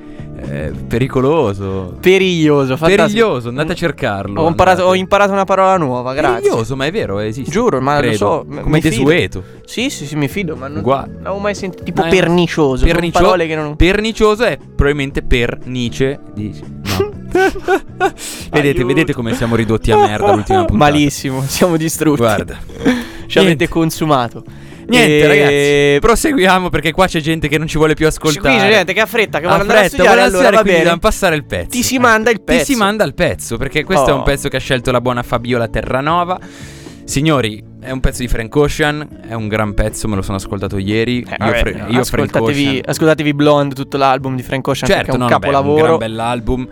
eh, 0.48 0.72
pericoloso. 0.88 1.96
Periglioso, 2.00 2.76
fantastico. 2.76 3.02
Periglioso, 3.06 3.48
andate 3.48 3.72
a 3.72 3.74
cercarlo. 3.74 4.42
Ho 4.42 4.48
imparato, 4.48 4.82
ho 4.84 4.94
imparato 4.94 5.32
una 5.32 5.44
parola 5.44 5.76
nuova, 5.76 6.12
grazie. 6.14 6.42
Periglioso, 6.42 6.76
ma 6.76 6.86
è 6.86 6.90
vero, 6.90 7.18
esiste. 7.18 7.50
Giuro, 7.50 7.80
ma 7.80 7.96
Credo. 7.98 8.10
lo 8.10 8.16
so. 8.16 8.44
m- 8.46 8.60
Come 8.62 8.76
mi 8.76 8.80
fido. 8.82 8.94
desueto. 9.04 9.42
Sì, 9.64 9.90
sì, 9.90 10.06
sì, 10.06 10.16
mi 10.16 10.28
fido, 10.28 10.56
ma 10.56 10.68
non, 10.68 10.78
Uguale. 10.78 11.08
non 11.12 11.20
avevo 11.26 11.38
mai 11.38 11.54
sentito. 11.54 11.82
Tipo 11.84 12.04
Eh, 12.04 12.08
pernicioso. 12.08 12.84
Pernicio- 12.84 13.18
parole 13.20 13.46
che 13.46 13.54
non. 13.56 13.76
Pernicioso 13.76 14.44
è 14.44 14.56
probabilmente 14.58 15.22
per 15.22 15.58
Nietzsche. 15.64 16.18
Dici, 16.34 16.62
no. 16.62 17.10
vedete, 18.50 18.84
vedete 18.84 19.12
come 19.14 19.34
siamo 19.34 19.56
ridotti 19.56 19.90
a 19.90 19.96
merda 19.96 20.32
l'ultima 20.32 20.64
puntata. 20.66 20.90
Malissimo, 20.90 21.42
siamo 21.46 21.76
distrutti. 21.76 22.18
Guarda. 22.20 22.58
Ci 23.26 23.38
avete 23.38 23.68
consumato. 23.68 24.44
Niente, 24.96 25.18
E- 25.18 25.26
ragazzi. 25.26 25.98
Proseguiamo 26.00 26.68
perché 26.68 26.92
qua 26.92 27.06
c'è 27.06 27.20
gente 27.20 27.48
che 27.48 27.58
non 27.58 27.66
ci 27.66 27.76
vuole 27.76 27.94
più 27.94 28.06
ascoltare. 28.06 28.54
Qui 28.56 28.64
c'è 28.64 28.70
gente 28.72 28.92
che 28.92 29.00
ha 29.00 29.06
fretta, 29.06 29.38
che 29.38 29.44
Ha 29.44 29.48
vuole 29.48 29.62
andare 29.62 29.80
a 29.80 29.88
studiare. 29.88 30.08
vuole 30.08 30.22
Allora 30.22 30.38
studiare, 30.42 30.62
quindi 30.62 30.78
dobbiamo 30.80 30.98
passare 31.00 31.36
il 31.36 31.44
pezzo. 31.44 31.68
Ti 31.70 31.82
si 31.82 31.98
manda 31.98 32.30
il 32.30 32.42
pezzo. 32.42 32.58
Ti 32.64 32.72
si 32.72 32.78
manda 32.78 33.04
il 33.04 33.14
pezzo 33.14 33.56
perché 33.56 33.84
questo 33.84 34.10
è 34.10 34.12
un 34.12 34.20
Oh. 34.20 34.24
pezzo 34.24 34.48
che 34.48 34.56
ha 34.56 34.60
scelto 34.60 34.90
la 34.90 35.00
buona 35.00 35.22
Fabiola 35.22 35.68
Terranova. 35.68 36.38
Signori, 37.04 37.62
è 37.80 37.90
un 37.90 37.98
pezzo 38.00 38.22
di 38.22 38.28
Frank 38.28 38.54
Ocean, 38.54 39.06
è 39.28 39.34
un 39.34 39.48
gran 39.48 39.74
pezzo, 39.74 40.06
me 40.08 40.14
lo 40.14 40.22
sono 40.22 40.36
ascoltato 40.36 40.78
ieri. 40.78 41.18
Eh, 41.18 41.30
io, 41.30 41.36
vabbè, 41.38 41.58
Fre- 41.58 41.84
io 41.88 42.00
ascoltatevi, 42.00 42.82
ascoltatevi 42.86 43.34
Blonde, 43.34 43.74
tutto 43.74 43.96
l'album 43.96 44.36
di 44.36 44.42
Frank 44.42 44.66
Ocean 44.68 44.88
Certo, 44.90 45.10
è 45.10 45.14
un 45.14 45.20
no, 45.20 45.26
capolavoro. 45.26 45.74
un 45.80 45.82
gran 45.82 45.98
bell'album. 45.98 46.68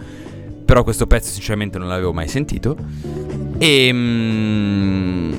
Però 0.65 0.85
questo 0.85 1.07
pezzo 1.09 1.33
sinceramente 1.33 1.79
non 1.79 1.89
l'avevo 1.89 2.13
mai 2.13 2.29
sentito. 2.29 2.77
E 3.59 3.91
mm, 3.93 5.33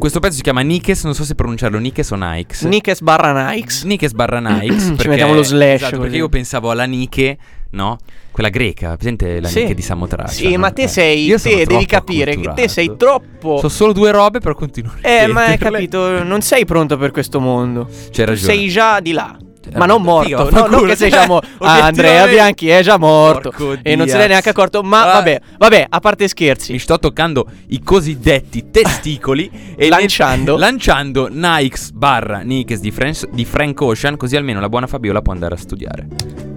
questo 0.00 0.18
pezzo 0.18 0.34
si 0.36 0.42
chiama 0.42 0.62
Nikes, 0.62 1.04
non 1.04 1.14
so 1.14 1.22
se 1.24 1.34
pronunciarlo 1.36 1.78
Nikes 1.78 2.10
o 2.10 2.16
Nikes. 2.16 2.62
Nikes 2.62 3.00
barra 3.02 3.50
Nikes. 3.50 3.84
Nikes 3.84 4.12
barra 4.12 4.40
Nikes. 4.44 4.94
Ci 4.98 5.08
mettiamo 5.08 5.34
lo 5.34 5.42
slash 5.44 5.82
esatto, 5.82 6.00
perché 6.00 6.16
io 6.16 6.28
pensavo 6.28 6.70
alla 6.72 6.84
Nike, 6.84 7.36
no? 7.70 7.96
Quella 8.32 8.48
greca, 8.48 8.96
presente 8.96 9.40
la 9.40 9.48
Sì. 9.48 9.60
Nike 9.62 9.74
di 9.74 9.82
Samotracia. 9.82 10.32
Sì, 10.32 10.52
no? 10.52 10.58
ma 10.58 10.70
te 10.70 10.82
Eh, 10.82 10.88
sei. 10.88 11.38
sono 11.38 11.54
te 11.56 11.64
devi 11.66 11.84
capire 11.86 12.36
che 12.36 12.52
te 12.54 12.68
sei 12.68 12.96
troppo. 12.96 13.58
So 13.60 13.68
solo 13.68 13.92
due 13.92 14.10
robe 14.10 14.40
per 14.40 14.54
continuare. 14.54 15.00
Eh, 15.02 15.26
ma 15.26 15.46
hai 15.46 15.58
capito, 15.58 16.22
non 16.24 16.40
sei 16.40 16.64
pronto 16.64 16.96
per 16.96 17.10
questo 17.10 17.38
mondo. 17.38 17.88
C'hai 18.10 18.24
ragione. 18.24 18.52
Sei 18.54 18.68
già 18.68 19.00
di 19.00 19.12
là. 19.12 19.36
Ma 19.74 19.84
non 19.86 20.00
morto, 20.02 20.36
no, 20.44 20.46
fanculo. 20.46 20.86
non 20.86 20.94
che 20.96 21.08
già 21.10 21.26
morto. 21.26 21.48
Ah, 21.60 21.84
Andrea. 21.84 22.26
Bianchi 22.26 22.68
è 22.68 22.82
già 22.82 22.96
morto. 22.96 23.52
E 23.82 23.94
non 23.94 24.06
se 24.06 24.14
Diaz. 24.14 24.18
l'è 24.18 24.28
neanche 24.28 24.48
accorto. 24.48 24.82
Ma 24.82 25.02
Ah. 25.02 25.12
vabbè, 25.14 25.40
vabbè, 25.58 25.86
a 25.88 26.00
parte 26.00 26.28
scherzi. 26.28 26.72
Mi 26.72 26.78
sto 26.78 26.98
toccando 26.98 27.46
i 27.68 27.82
cosiddetti 27.82 28.70
testicoli 28.72 29.50
e 29.76 29.88
Lanciando. 29.88 30.52
nel- 30.52 30.60
lanciando 30.60 31.28
Nikes 31.30 31.90
barra 31.90 32.38
Nikes 32.40 32.80
di, 32.80 32.90
Fran- 32.90 33.14
di 33.30 33.44
Frank 33.44 33.80
Ocean, 33.80 34.16
così 34.16 34.36
almeno 34.36 34.60
la 34.60 34.68
buona 34.68 34.86
Fabiola 34.86 35.20
può 35.20 35.32
andare 35.32 35.54
a 35.54 35.58
studiare. 35.58 36.49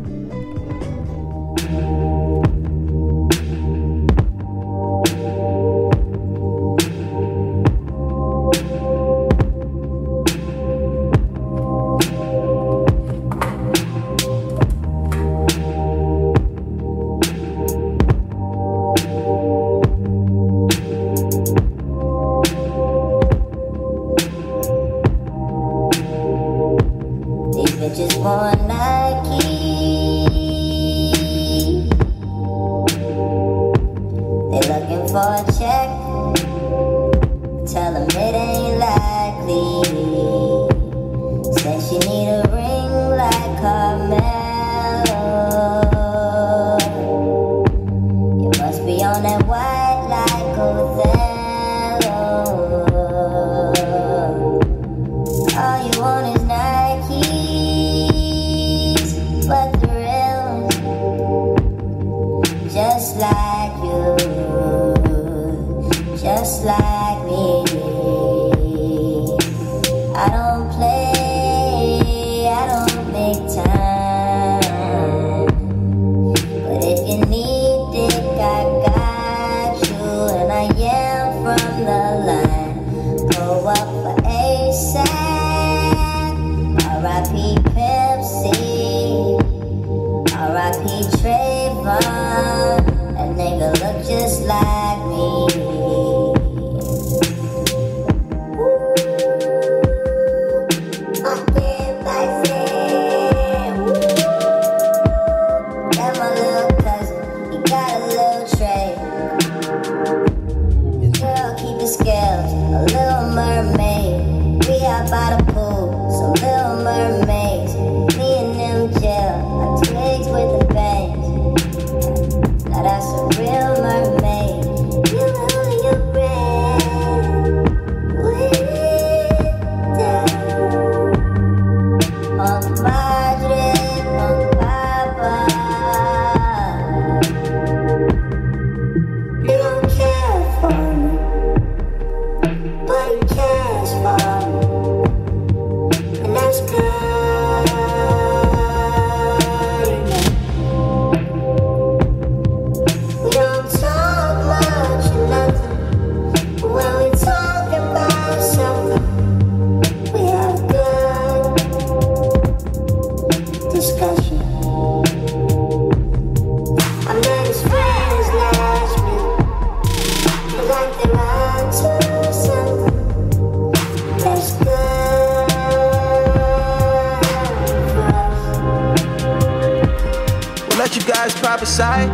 Prophesy. 181.74 182.08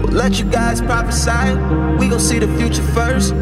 We'll 0.00 0.12
let 0.12 0.38
you 0.38 0.44
guys 0.46 0.80
prophesy. 0.80 1.54
We 1.98 2.08
gon' 2.08 2.20
see 2.20 2.38
the 2.38 2.48
future 2.58 2.82
first. 2.82 3.34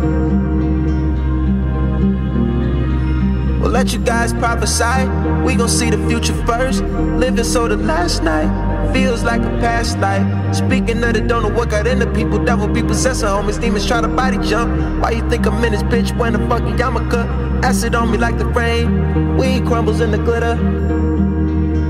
We'll 3.60 3.70
let 3.70 3.92
you 3.92 4.00
guys 4.00 4.32
prophesy. 4.32 5.08
We 5.44 5.54
gon' 5.54 5.68
see 5.68 5.90
the 5.90 6.08
future 6.08 6.34
first. 6.46 6.82
Living 6.82 7.44
so 7.44 7.68
the 7.68 7.76
last 7.76 8.22
night 8.22 8.92
feels 8.92 9.22
like 9.22 9.42
a 9.42 9.50
past 9.60 9.98
life. 9.98 10.26
Speaking 10.54 11.02
of 11.04 11.14
the 11.14 11.20
don't 11.20 11.42
know 11.42 11.56
what 11.56 11.70
got 11.70 11.86
into 11.86 12.10
people, 12.12 12.44
devil 12.44 12.66
be 12.66 12.82
possessing 12.82 13.28
homies. 13.28 13.60
Demons 13.60 13.86
try 13.86 14.00
to 14.00 14.08
body 14.08 14.38
jump. 14.38 15.00
Why 15.00 15.12
you 15.12 15.28
think 15.30 15.46
I'm 15.46 15.64
in 15.64 15.72
this 15.72 15.82
bitch 15.84 16.16
when 16.18 16.32
the 16.32 16.40
fucking 16.48 16.76
yarmulke? 16.76 17.51
Acid 17.62 17.95
on 17.95 18.11
me 18.11 18.19
like 18.19 18.38
the 18.38 18.47
rain. 18.47 19.37
Weed 19.37 19.64
crumbles 19.66 20.00
in 20.00 20.11
the 20.11 20.19
glitter. 20.19 20.57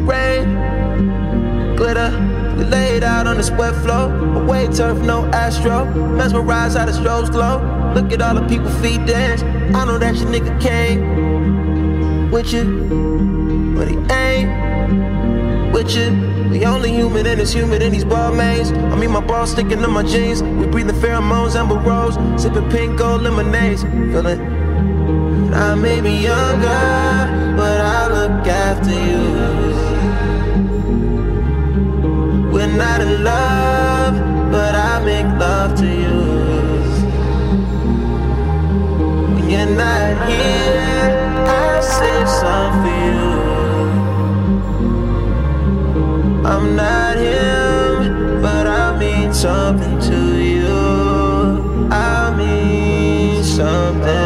Rain, 0.04 1.76
glitter. 1.76 2.10
We 2.58 2.64
laid 2.64 3.02
out 3.02 3.26
on 3.26 3.38
the 3.38 3.42
sweat 3.42 3.74
floor. 3.82 4.12
Away 4.42 4.66
turf, 4.66 4.98
no 4.98 5.24
astro. 5.32 5.86
Mesmerized 6.16 6.76
how 6.76 6.84
the 6.84 6.92
strobes 6.92 7.30
glow. 7.32 7.58
Look 7.94 8.12
at 8.12 8.20
all 8.20 8.34
the 8.34 8.46
people 8.46 8.70
feet 8.82 9.06
dance. 9.06 9.42
I 9.74 9.86
know 9.86 9.98
that 9.98 10.14
your 10.16 10.26
nigga 10.26 10.60
came 10.60 12.30
with 12.30 12.52
you, 12.52 13.74
but 13.74 13.88
he 13.88 13.96
ain't 14.12 15.72
with 15.72 15.96
you. 15.96 16.50
We 16.50 16.66
only 16.66 16.92
human 16.92 17.26
and 17.26 17.40
it's 17.40 17.54
humid 17.54 17.82
in 17.82 17.92
these 17.92 18.04
ball 18.04 18.34
mains. 18.34 18.72
I 18.72 18.94
mean, 18.96 19.10
my 19.10 19.20
balls 19.20 19.52
sticking 19.52 19.80
to 19.80 19.88
my 19.88 20.02
jeans. 20.02 20.42
We 20.42 20.66
breathing 20.66 20.94
pheromones, 20.96 21.56
amber 21.56 21.76
rose, 21.76 22.16
sipping 22.40 22.68
pink 22.70 22.98
gold 22.98 23.22
lemonades. 23.22 23.82
Feeling. 23.82 24.51
I 25.54 25.74
may 25.74 26.00
be 26.00 26.12
younger, 26.12 27.54
but 27.56 27.80
I 27.80 28.08
look 28.08 28.46
after 28.46 28.90
you. 28.90 29.24
We're 32.50 32.74
not 32.74 33.02
in 33.02 33.22
love, 33.22 34.14
but 34.50 34.74
I 34.74 35.04
make 35.04 35.26
love 35.38 35.74
to 35.80 35.86
you. 35.86 36.20
When 39.34 39.50
you're 39.50 39.76
not 39.76 40.26
here, 40.26 41.10
I 41.46 41.80
save 41.80 42.28
some 42.40 42.72
for 42.82 42.96
you. 43.06 43.32
I'm 46.46 46.74
not 46.74 47.16
him, 47.18 48.40
but 48.40 48.66
I 48.66 48.98
mean 48.98 49.34
something 49.34 49.98
to 50.10 50.20
you. 50.42 51.88
I 51.90 52.34
mean 52.38 53.44
something 53.44 54.21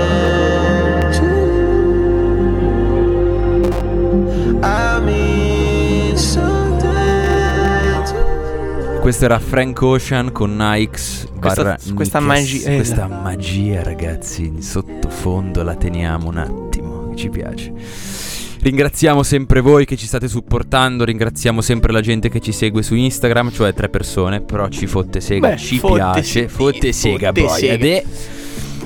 Questo 9.07 9.25
era 9.27 9.39
Frank 9.39 9.81
Ocean 9.83 10.33
con 10.33 10.57
Nikes. 10.57 11.29
Questa- 11.39 11.79
questa 11.95 12.19
magia- 12.19 12.71
eh, 12.71 12.75
Questa 12.75 13.07
magia, 13.07 13.85
ragazzi, 13.85 14.47
in 14.47 14.61
sottofondo 14.61 15.63
la 15.63 15.77
teniamo 15.77 16.27
un 16.29 16.37
attimo, 16.39 17.15
ci 17.15 17.29
piace. 17.29 17.73
Ringraziamo 18.61 19.23
sempre 19.23 19.61
voi 19.61 19.85
che 19.85 19.97
ci 19.97 20.07
state 20.09 20.27
supportando, 20.27 21.05
ringraziamo 21.05 21.61
sempre 21.61 21.93
la 21.93 22.01
gente 22.01 22.29
che 22.29 22.41
ci 22.41 22.51
segue 22.51 22.83
su 22.83 22.97
Instagram, 22.97 23.53
cioè 23.53 23.73
tre 23.75 23.89
persone, 23.91 24.41
però 24.41 24.67
ci 24.67 24.89
fotte 24.89 25.21
sega, 25.21 25.51
Beh, 25.51 25.57
ci 25.57 25.79
fotte 25.79 25.95
piace, 25.95 26.23
sì, 26.23 26.49
fotte 26.49 26.93
sega 26.93 27.29
fotte 27.29 27.43
boy. 27.43 27.59
sega. 27.61 27.73
Ed 27.75 27.85
è- 27.85 28.05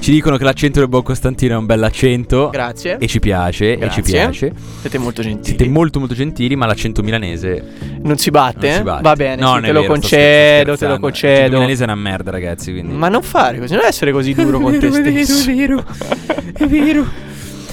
Ci 0.01 0.13
dicono 0.13 0.39
che 0.39 0.45
l'accento 0.45 0.79
del 0.79 0.89
buon 0.89 1.03
Costantino 1.03 1.55
è 1.55 1.57
un 1.59 1.67
bell'accento. 1.67 2.49
Grazie. 2.51 2.97
E 2.99 3.07
ci 3.07 3.19
piace, 3.21 3.73
e 3.73 3.91
ci 3.91 4.01
Grazie. 4.01 4.03
piace. 4.03 4.53
Siete 4.81 4.97
molto 4.97 5.21
gentili. 5.23 5.45
Siete 5.57 5.69
molto 5.69 5.99
molto 5.99 6.15
gentili, 6.15 6.57
ma 6.57 6.65
l'accento 6.65 7.03
milanese 7.03 7.63
non 8.03 8.17
si 8.17 8.31
batte? 8.31 8.67
non 8.67 8.71
eh? 8.71 8.77
si 8.79 8.83
batte. 8.83 9.03
Va 9.03 9.15
bene, 9.15 9.43
No, 9.43 9.57
sì, 9.57 9.61
te 9.61 9.67
è 9.69 9.73
lo 9.73 9.81
vero, 9.83 9.93
concedo, 9.93 10.77
te 10.77 10.87
lo 10.87 10.93
L'accento 10.93 11.01
concedo. 11.01 11.55
milanese 11.57 11.81
è 11.83 11.85
una 11.85 11.95
merda, 11.97 12.31
ragazzi, 12.31 12.73
quindi 12.73 12.95
Ma 12.95 13.09
non 13.11 13.23
fare 13.23 13.59
così, 13.59 13.75
non 13.75 13.85
essere 13.85 14.11
così 14.11 14.33
duro 14.33 14.59
con 14.59 14.79
te 14.79 14.91
stesso. 14.91 15.51
È 15.51 15.55
vero, 15.55 15.85
è 16.55 16.67
vero. 16.67 17.29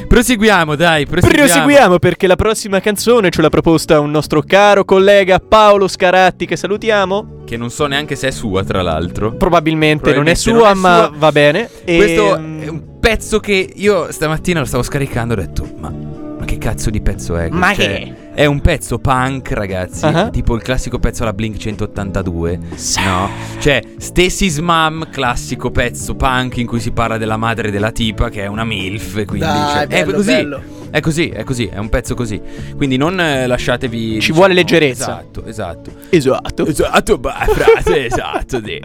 Proseguiamo, 0.07 0.75
dai, 0.75 1.05
proseguiamo. 1.05 1.45
Proseguiamo 1.45 1.99
perché 1.99 2.27
la 2.27 2.35
prossima 2.35 2.79
canzone 2.79 3.29
ce 3.29 3.41
l'ha 3.41 3.49
proposta 3.49 3.99
un 3.99 4.09
nostro 4.09 4.41
caro 4.41 4.85
collega 4.85 5.39
Paolo 5.39 5.87
Scaratti 5.87 6.45
che 6.45 6.55
salutiamo. 6.55 7.43
Che 7.45 7.57
non 7.57 7.69
so 7.69 7.85
neanche 7.87 8.15
se 8.15 8.29
è 8.29 8.31
sua, 8.31 8.63
tra 8.63 8.81
l'altro. 8.81 9.33
Probabilmente, 9.35 10.13
non 10.13 10.27
è 10.27 10.33
Probabilmente 10.33 10.39
sua, 10.39 10.53
non 10.53 10.71
è 10.71 10.73
ma 10.79 11.07
sua. 11.09 11.17
va 11.17 11.31
bene. 11.31 11.69
Questo 11.83 12.37
mm, 12.39 12.61
è 12.61 12.67
un 12.67 12.99
pezzo 12.99 13.39
che 13.39 13.69
io 13.75 14.11
stamattina 14.11 14.59
lo 14.59 14.65
stavo 14.65 14.83
scaricando 14.83 15.33
e 15.33 15.37
ho 15.37 15.41
detto, 15.41 15.69
ma 15.77 15.91
che 16.47 16.57
cazzo 16.57 16.89
di 16.89 17.01
pezzo 17.01 17.35
è? 17.35 17.49
Ma 17.49 17.73
Cioè, 17.73 17.85
che? 17.85 18.13
È 18.33 18.45
un 18.45 18.61
pezzo 18.61 18.99
punk, 18.99 19.51
ragazzi. 19.51 20.05
Ah. 20.05 20.29
Tipo 20.29 20.55
il 20.55 20.61
classico 20.61 20.97
pezzo 20.97 21.23
alla 21.23 21.33
Blink 21.33 21.57
182. 21.57 22.59
No? 23.03 23.29
Cioè, 23.59 23.81
Stacy's 23.97 24.59
Mom, 24.59 25.09
classico 25.09 25.71
pezzo 25.71 26.15
punk 26.15 26.57
in 26.57 26.67
cui 26.67 26.79
si 26.79 26.91
parla 26.91 27.17
della 27.17 27.37
madre 27.37 27.69
della 27.69 27.91
tipa, 27.91 28.29
che 28.29 28.43
è 28.43 28.47
una 28.47 28.63
MILF. 28.63 29.25
Quindi, 29.25 29.39
Dai, 29.39 29.73
cioè, 29.73 29.87
bello, 29.87 30.11
è 30.11 30.13
così. 30.13 30.31
bello. 30.31 30.61
È 30.89 31.01
così, 31.01 31.27
è 31.29 31.43
così, 31.43 31.65
è 31.65 31.77
un 31.79 31.89
pezzo 31.89 32.15
così. 32.15 32.39
Quindi 32.77 32.95
non 32.95 33.19
eh, 33.19 33.45
lasciatevi. 33.45 34.21
Ci 34.21 34.31
vuole 34.31 34.53
leggerezza. 34.53 35.19
Esatto, 35.19 35.45
esatto. 35.45 35.91
Esatto. 36.09 36.65
Esatto, 36.65 37.17
bah, 37.17 37.43
frase, 37.49 38.05
esatto. 38.05 38.61
sì. 38.63 38.79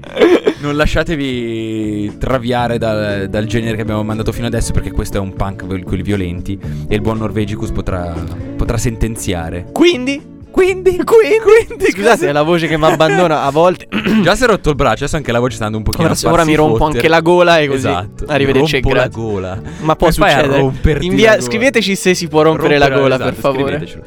Non 0.61 0.75
lasciatevi 0.77 2.18
traviare 2.18 2.79
dal, 2.79 3.29
dal 3.29 3.44
genere 3.44 3.77
che 3.77 3.83
abbiamo 3.83 4.03
mandato 4.03 4.33
fino 4.33 4.46
adesso, 4.46 4.72
perché 4.72 4.90
questo 4.90 5.18
è 5.18 5.20
un 5.20 5.33
punk 5.35 5.66
con 5.66 5.81
quelli 5.83 6.03
violenti. 6.03 6.59
E 6.88 6.94
il 6.94 7.01
buon 7.01 7.18
Norvegicus 7.52 7.70
potrà, 7.70 8.14
potrà 8.56 8.76
sentenziare. 8.78 9.66
Quindi, 9.72 10.30
Quindi, 10.52 10.98
quindi, 11.02 11.90
scusate, 11.92 12.28
è 12.28 12.32
la 12.32 12.42
voce 12.42 12.66
che 12.66 12.76
mi 12.76 12.84
abbandona 12.84 13.44
a 13.44 13.50
volte. 13.50 13.88
Già 14.22 14.34
si 14.36 14.44
è 14.44 14.46
rotto 14.46 14.68
il 14.68 14.74
braccio, 14.74 15.04
adesso 15.04 15.16
anche 15.16 15.32
la 15.32 15.40
voce 15.40 15.54
sta 15.54 15.64
andando 15.64 15.88
un 15.88 15.94
pochino 15.96 16.14
Ora, 16.14 16.32
ora 16.34 16.44
mi 16.44 16.54
rompo 16.54 16.76
fottere. 16.76 16.98
anche 16.98 17.08
la 17.08 17.20
gola 17.20 17.58
e 17.58 17.66
così. 17.68 17.78
Esatto. 17.88 18.24
Arrivederci 18.28 18.80
Rompo 18.80 18.94
la 18.94 19.08
gola. 19.08 19.60
Ma 19.80 19.96
può 19.96 20.10
succedere. 20.10 20.70
Invia- 21.00 21.30
la 21.30 21.36
gola? 21.36 21.40
scriveteci 21.46 21.96
se 21.96 22.14
si 22.14 22.28
può 22.28 22.42
rompere 22.42 22.76
la 22.76 22.88
Rompere- 22.88 23.00
gola, 23.00 23.14
esatto, 23.14 23.30
per 23.30 23.40
favore. 23.40 24.04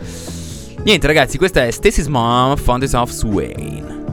Niente, 0.84 1.08
ragazzi, 1.08 1.38
questa 1.39 1.65
è 1.65 1.71
Stacy's 1.71 2.05
Mom, 2.08 2.55
Fountains 2.58 2.93
of 2.93 3.10
Swain. 3.10 4.03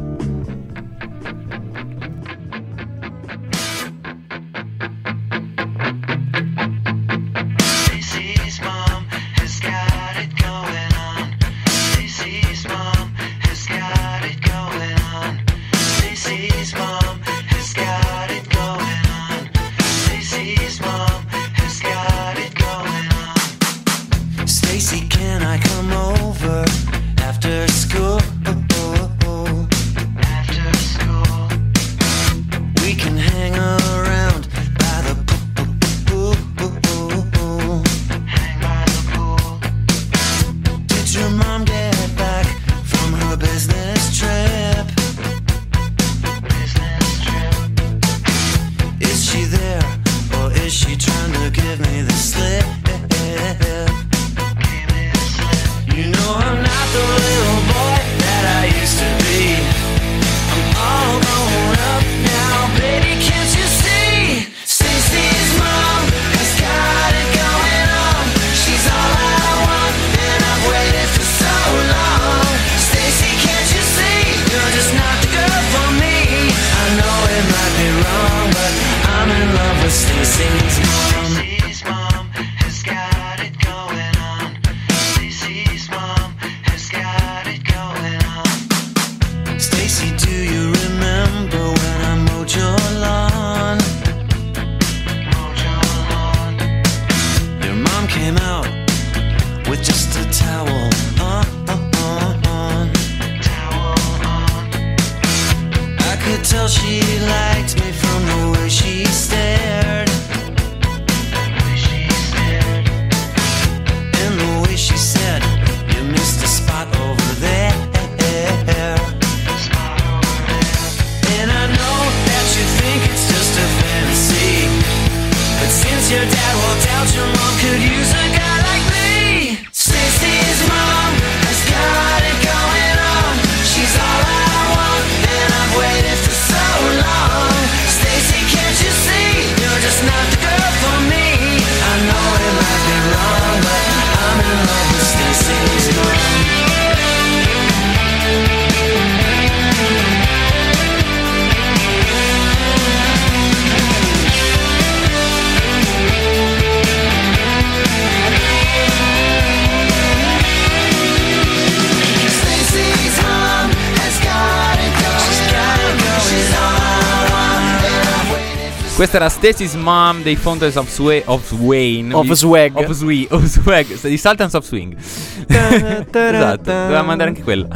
Questa 169.12 169.29
era 169.29 169.29
Stacy's 169.29 169.75
Mom 169.75 170.22
dei 170.22 170.37
Fountains 170.37 170.75
of, 170.77 170.88
Sway, 170.88 171.22
of 171.27 171.53
Wayne. 171.61 172.14
Of 172.14 172.33
Swag. 172.33 172.75
Of, 172.77 172.90
Swi- 172.92 173.27
of 173.29 173.44
Swag. 173.44 173.87
Di 174.01 174.16
Sultans 174.16 174.55
of 174.55 174.64
Swing. 174.64 174.96
esatto, 174.96 176.62
dovevamo 176.62 177.09
mandare 177.09 177.29
anche 177.29 177.42
quella. 177.42 177.68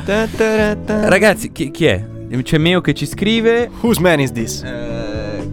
Ragazzi, 0.87 1.53
chi, 1.53 1.71
chi 1.71 1.85
è? 1.85 2.03
C'è 2.43 2.57
Meo 2.57 2.81
che 2.81 2.95
ci 2.95 3.05
scrive. 3.05 3.69
Whose 3.83 4.01
man 4.01 4.21
is 4.21 4.33
this? 4.33 4.63
Eh, 4.63 4.96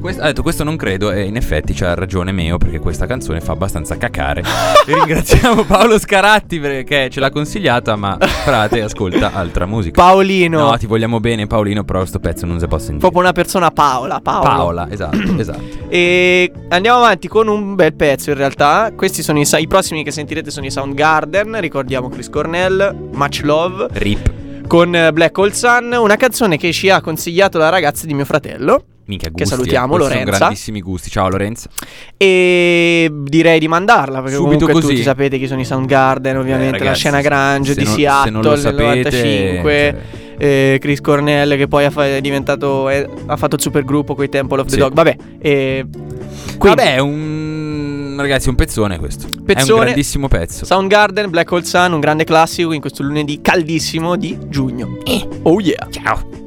quest- 0.04 0.20
ha 0.20 0.26
detto 0.26 0.42
questo 0.42 0.66
non 0.66 0.76
credo 0.76 1.12
e 1.12 1.24
in 1.24 1.38
effetti 1.38 1.74
c'ha 1.74 1.94
ragione 1.94 2.34
Meo 2.34 2.58
perché 2.58 2.80
questa 2.80 3.06
canzone 3.06 3.40
fa 3.40 3.54
abbastanza 3.54 3.98
cacare. 3.98 4.44
ringraziamo 4.86 5.64
Paolo 5.64 5.98
Scaratti 5.98 6.60
perché 6.60 7.10
ce 7.10 7.22
l'ha 7.22 7.30
consigliata 7.30 7.96
ma 7.96 8.18
frate 8.20 8.82
ascolta 8.82 9.32
altra 9.34 9.66
musica. 9.66 10.02
Paolino. 10.02 10.72
No, 10.72 10.78
ti 10.78 10.88
vogliamo 10.88 11.22
bene 11.22 11.48
Paolino 11.48 11.86
però 11.86 12.04
sto 12.04 12.20
pezzo 12.20 12.46
non 12.46 12.60
si 12.60 12.68
può 12.68 12.78
sentire. 12.78 13.00
Proprio 13.00 13.22
una 13.22 13.32
persona 13.32 13.72
Paola. 13.72 14.20
Paolo. 14.20 14.44
Paola, 14.44 14.88
esatto, 14.92 15.18
esatto. 15.40 15.62
E 15.88 16.52
andiamo 16.68 16.98
avanti 16.98 17.30
con 17.30 17.48
un 17.48 17.76
bel 17.76 17.94
pezzo 17.94 18.30
in 18.30 18.36
realtà. 18.36 18.92
Questi 18.94 19.24
sono 19.24 19.40
i, 19.40 19.48
i 19.58 19.68
prossimi 19.68 20.04
che 20.04 20.12
sentirete 20.12 20.52
sono 20.52 20.66
i 20.66 20.72
Soundgarden. 20.72 21.62
Ricordiamo 21.62 22.10
Chris 22.10 22.30
Cornell, 22.30 23.10
Much 23.14 23.42
Love. 23.44 23.88
Rip. 23.94 24.32
Con 24.68 25.10
Black 25.14 25.38
Hole 25.38 25.54
Sun, 25.54 25.94
una 25.94 26.16
canzone 26.16 26.58
che 26.58 26.74
ci 26.74 26.90
ha 26.90 27.00
consigliato 27.00 27.58
la 27.58 27.70
ragazza 27.70 28.06
di 28.06 28.14
mio 28.14 28.26
fratello. 28.26 28.86
Minchia 29.06 29.28
Che 29.30 29.34
gusti. 29.34 29.50
salutiamo, 29.50 29.96
eh. 29.96 29.98
Lorenza. 29.98 30.24
Sono 30.26 30.38
grandissimi 30.38 30.82
gusti. 30.82 31.10
Ciao 31.10 31.28
Lorenza. 31.30 31.70
E 32.18 33.12
direi 33.12 33.60
di 33.60 33.68
mandarla 33.68 34.22
perché 34.22 34.36
Subito 34.36 34.60
comunque 34.60 34.74
così. 34.82 34.88
tutti 34.94 35.02
sapete 35.04 35.38
chi 35.38 35.48
sono 35.48 35.60
i 35.60 35.66
Soundgarden, 35.66 36.38
ovviamente 36.38 36.68
Eh, 36.78 36.80
la 36.80 36.86
ragazzi, 36.86 37.00
scena 37.00 37.22
grunge 37.22 37.74
se 37.74 37.80
di 37.80 37.84
non- 37.86 37.94
se 37.94 38.00
Seattle 38.00 38.32
nel 38.50 38.58
sapete, 38.60 38.82
95. 38.82 39.62
cioè- 39.72 39.96
eh, 40.38 40.78
Chris 40.82 41.02
Cornell 41.02 41.58
che 41.58 41.68
poi 41.68 41.86
è 41.86 42.22
diventato 42.22 42.90
è- 42.90 43.08
ha 43.28 43.38
fatto 43.38 43.56
il 43.56 43.62
supergruppo 43.62 44.16
con 44.16 44.24
i 44.26 44.30
Temple 44.30 44.60
of 44.62 44.66
the 44.68 44.74
Sì. 44.74 44.80
Dog. 44.80 44.94
Vabbè, 44.94 45.16
e 45.40 45.86
quindi 46.58 46.82
Vabbè, 46.82 46.96
è 46.96 47.00
un 47.00 48.16
ragazzi, 48.18 48.50
un 48.50 48.56
pezzone 48.56 48.98
questo. 49.00 49.28
È 49.28 49.30
un 49.38 49.44
Pezzone. 49.44 49.84
grandissimo 49.86 50.28
pezzo. 50.28 50.66
Soundgarden, 50.66 51.30
Black 51.30 51.52
Hole 51.52 51.64
Sun, 51.66 51.94
un 51.94 52.00
grande 52.00 52.24
classico 52.24 52.72
in 52.72 52.80
questo 52.82 53.04
lunedì 53.04 53.42
caldissimo 53.42 54.16
di 54.16 54.38
giugno. 54.50 54.98
Oh 55.44 55.60
yeah. 55.60 55.88
Ciao. 55.92 56.42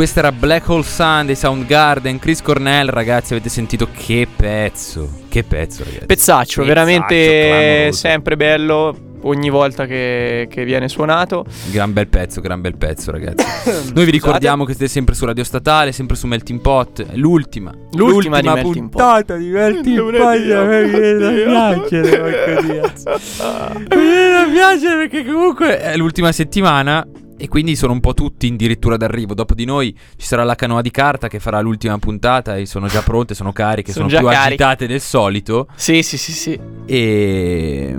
Questa 0.00 0.20
era 0.20 0.32
Black 0.32 0.66
Hole 0.66 0.82
Sun 0.82 1.26
dei 1.26 1.36
Soundgarden, 1.36 2.18
Chris 2.18 2.40
Cornell, 2.40 2.88
ragazzi, 2.88 3.34
avete 3.34 3.50
sentito 3.50 3.86
che 3.92 4.26
pezzo. 4.34 5.06
Che 5.28 5.44
pezzo, 5.44 5.84
ragazzi. 5.84 6.06
Pezzaccio, 6.06 6.62
Pezzaccio 6.62 6.64
veramente 6.64 7.48
clamoroso. 7.48 7.98
sempre 7.98 8.36
bello 8.38 8.96
ogni 9.24 9.50
volta 9.50 9.84
che, 9.84 10.48
che 10.50 10.64
viene 10.64 10.88
suonato. 10.88 11.44
Gran 11.70 11.92
bel 11.92 12.08
pezzo, 12.08 12.40
gran 12.40 12.62
bel 12.62 12.78
pezzo, 12.78 13.10
ragazzi. 13.10 13.44
Noi 13.92 14.06
vi 14.06 14.10
ricordiamo 14.10 14.64
che 14.64 14.72
siete 14.72 14.90
sempre 14.90 15.14
su 15.14 15.26
Radio 15.26 15.44
Statale, 15.44 15.92
sempre 15.92 16.16
su 16.16 16.26
Melting 16.26 16.62
Pot. 16.62 17.04
è 17.06 17.16
L'ultima. 17.16 17.70
L'ultima 17.92 18.40
di 18.40 18.48
puntata 18.62 19.36
di 19.36 19.48
Melting 19.48 20.16
Pot. 20.16 20.38
me 20.64 20.84
viene 20.88 21.18
da 21.18 21.76
piacere, 21.76 22.56
porco. 22.56 23.96
Mi 23.96 24.00
viene 24.00 24.30
da 24.30 24.48
piacere 24.50 24.96
perché 25.06 25.30
comunque 25.30 25.78
è 25.78 25.94
l'ultima 25.98 26.32
settimana. 26.32 27.06
E 27.42 27.48
quindi 27.48 27.74
sono 27.74 27.94
un 27.94 28.00
po' 28.00 28.12
tutti 28.12 28.48
addirittura 28.48 28.98
d'arrivo. 28.98 29.32
Dopo 29.32 29.54
di 29.54 29.64
noi 29.64 29.96
ci 30.16 30.26
sarà 30.26 30.44
la 30.44 30.54
canoa 30.54 30.82
di 30.82 30.90
carta 30.90 31.26
che 31.26 31.40
farà 31.40 31.60
l'ultima 31.60 31.98
puntata. 31.98 32.56
E 32.58 32.66
sono 32.66 32.86
già 32.86 33.00
pronte, 33.00 33.34
sono 33.34 33.50
cariche, 33.50 33.92
Sono 33.92 34.10
sono, 34.10 34.20
più 34.20 34.28
cariche. 34.28 34.62
agitate 34.62 34.86
del 34.86 35.00
solito. 35.00 35.66
Sì, 35.74 36.02
sì, 36.02 36.18
sì, 36.18 36.32
sì. 36.32 36.60
E. 36.84 36.96
e 36.96 37.96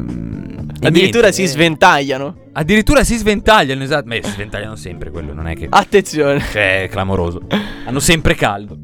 Addirittura 0.83 1.29
niente, 1.29 1.31
si 1.31 1.45
sventagliano. 1.47 2.35
Addirittura 2.53 3.03
si 3.03 3.15
sventagliano, 3.15 3.81
esatto. 3.81 4.07
Beh, 4.07 4.21
si 4.23 4.29
sventagliano 4.29 4.75
sempre 4.75 5.09
quello, 5.09 5.33
non 5.33 5.47
è 5.47 5.55
che. 5.55 5.65
Attenzione. 5.69 6.39
Cioè, 6.39 6.83
è 6.83 6.87
clamoroso. 6.89 7.41
Hanno 7.85 7.99
sempre 7.99 8.35
caldo. 8.35 8.77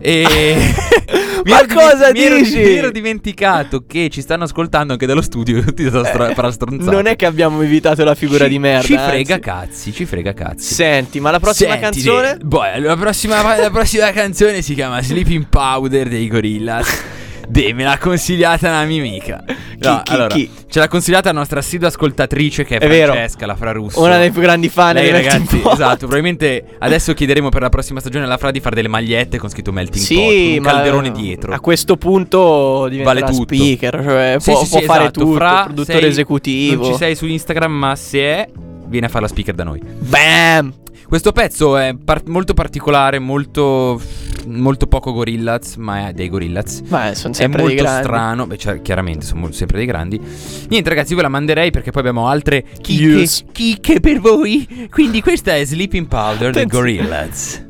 E. 0.00 0.74
Ma 1.46 1.60
ero 1.60 1.74
cosa 1.74 2.10
mi 2.10 2.28
dici? 2.28 2.56
mi 2.56 2.74
ero 2.76 2.90
dimenticato 2.90 3.84
che 3.86 4.08
ci 4.10 4.20
stanno 4.20 4.44
ascoltando 4.44 4.92
anche 4.94 5.06
dallo 5.06 5.22
studio. 5.22 5.62
Tutti 5.62 5.88
da 5.88 6.04
stro- 6.04 6.32
fra 6.34 6.50
stronzate. 6.50 6.90
Non 6.90 7.06
è 7.06 7.14
che 7.14 7.24
abbiamo 7.26 7.62
evitato 7.62 8.02
la 8.02 8.14
figura 8.16 8.44
Ci- 8.44 8.50
di 8.50 8.58
merda. 8.58 8.84
Ci 8.86 8.96
frega 8.98 9.34
anzi. 9.34 9.40
cazzi, 9.40 9.92
ci 9.92 10.04
frega 10.06 10.32
cazzi. 10.32 10.74
Senti, 10.74 11.20
ma 11.20 11.30
la 11.30 11.38
prossima 11.38 11.78
Senti, 11.78 12.02
canzone? 12.02 12.38
boh, 12.42 12.62
la 12.78 12.96
prossima, 12.96 13.56
la 13.56 13.70
prossima 13.70 14.10
canzone 14.10 14.60
si 14.62 14.74
chiama 14.74 15.00
Sleeping 15.00 15.46
Powder 15.48 16.08
dei 16.08 16.26
Gorillaz. 16.26 17.04
De, 17.48 17.72
me 17.72 17.84
l'ha 17.84 17.98
consigliata 17.98 18.68
una 18.68 18.84
mia 18.84 19.00
amica. 19.00 19.44
No, 19.78 20.00
chi, 20.02 20.12
allora, 20.12 20.34
chi? 20.34 20.50
Ce 20.68 20.78
l'ha 20.78 20.88
consigliata 20.88 21.32
la 21.32 21.38
nostra 21.38 21.60
assidua 21.60 21.88
ascoltatrice 21.88 22.64
che 22.64 22.76
è, 22.76 22.80
È 22.80 22.88
vero. 22.88 23.12
Francesca, 23.12 23.46
la 23.46 23.54
Fra 23.54 23.72
Russo. 23.72 24.00
Una 24.02 24.18
dei 24.18 24.30
più 24.30 24.40
grandi 24.40 24.68
fan 24.68 24.94
Lei, 24.94 25.10
ragazzi, 25.10 25.56
Pot. 25.58 25.72
esatto. 25.74 25.96
Probabilmente 25.98 26.64
adesso 26.78 27.14
chiederemo 27.14 27.48
per 27.48 27.62
la 27.62 27.68
prossima 27.68 28.00
stagione 28.00 28.24
alla 28.24 28.36
Fra 28.36 28.50
di 28.50 28.60
fare 28.60 28.74
delle 28.74 28.88
magliette 28.88 29.38
con 29.38 29.48
scritto 29.48 29.70
Melting 29.72 30.04
Pot. 30.04 30.06
Sì, 30.06 30.54
con 30.56 30.56
un 30.58 30.62
calderone 30.72 31.12
dietro. 31.12 31.52
A 31.52 31.60
questo 31.60 31.96
punto 31.96 32.88
diventerà 32.88 33.20
Vale 33.26 33.32
tutto. 33.32 33.54
speaker, 33.54 34.02
cioè 34.02 34.36
Sì, 34.40 34.50
può, 34.50 34.62
sì, 34.64 34.68
può 34.70 34.78
sì, 34.80 34.84
fare 34.84 35.02
esatto. 35.02 35.20
tutto, 35.20 35.34
Fra, 35.36 35.62
produttore 35.64 35.98
sei- 36.00 36.08
esecutivo. 36.10 36.82
Non 36.82 36.92
ci 36.92 36.98
sei 36.98 37.14
su 37.14 37.26
Instagram, 37.26 37.72
ma 37.72 37.94
se 37.96 38.18
è, 38.20 38.48
viene 38.86 39.06
a 39.06 39.08
fare 39.08 39.22
la 39.22 39.28
speaker 39.28 39.54
da 39.54 39.64
noi. 39.64 39.80
Bam! 39.82 40.72
Questo 41.08 41.32
pezzo 41.32 41.76
è 41.76 41.94
par- 42.02 42.22
molto 42.26 42.52
particolare, 42.52 43.18
molto, 43.20 44.00
molto 44.46 44.86
poco 44.88 45.12
Gorillaz, 45.12 45.76
ma 45.76 46.08
è 46.08 46.12
dei 46.12 46.28
Gorillaz. 46.28 46.82
Ma 46.88 47.14
sono 47.14 47.32
È 47.32 47.36
sempre 47.36 47.62
dei 47.62 47.74
molto 47.74 47.82
grandi. 47.84 48.02
strano, 48.04 48.46
beh, 48.46 48.56
cioè, 48.58 48.82
chiaramente 48.82 49.24
sono 49.24 49.50
sempre 49.52 49.76
dei 49.78 49.86
grandi. 49.86 50.20
Niente, 50.68 50.88
ragazzi, 50.88 51.14
ve 51.14 51.22
la 51.22 51.28
manderei 51.28 51.70
perché 51.70 51.90
poi 51.92 52.00
abbiamo 52.00 52.26
altre 52.28 52.64
chicche, 52.80 53.02
Yes. 53.04 53.44
chicche 53.52 54.00
per 54.00 54.18
voi. 54.20 54.88
Quindi 54.90 55.22
questa 55.22 55.54
è 55.54 55.64
Sleeping 55.64 56.06
Powder 56.08 56.52
dei. 56.52 56.66
Gorillaz. 56.66 57.64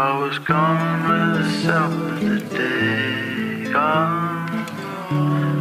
I 0.00 0.16
was 0.16 0.38
gone 0.38 1.08
with 1.08 1.42
the 1.42 1.50
self 1.60 1.92
of 1.92 2.20
the 2.20 2.38
day. 2.56 3.72
Gone 3.72 4.46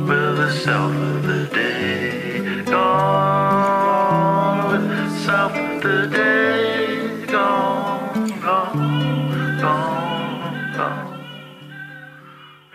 with 0.05 0.37
the 0.37 0.51
self 0.51 0.93
of 0.93 1.23
the 1.23 1.47
day. 1.47 2.61
Gone 2.63 4.71
with 4.71 4.87
the 4.89 5.09
self 5.25 5.53
of 5.53 5.81
the 5.81 6.07
day. 6.15 7.25
Gone, 7.25 8.29
gone, 8.39 9.57
gone, 9.59 10.73
gone. 10.77 11.19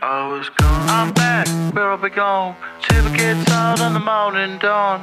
I 0.02 0.26
was 0.32 0.48
gone. 0.48 0.88
I'm 0.88 1.12
back 1.14 1.46
where 1.76 1.92
I 1.92 1.96
belong. 1.96 2.56
Silver 2.90 3.16
gets 3.16 3.48
out 3.52 3.80
in 3.80 3.92
the 3.92 4.00
morning 4.00 4.58
dawn. 4.58 5.00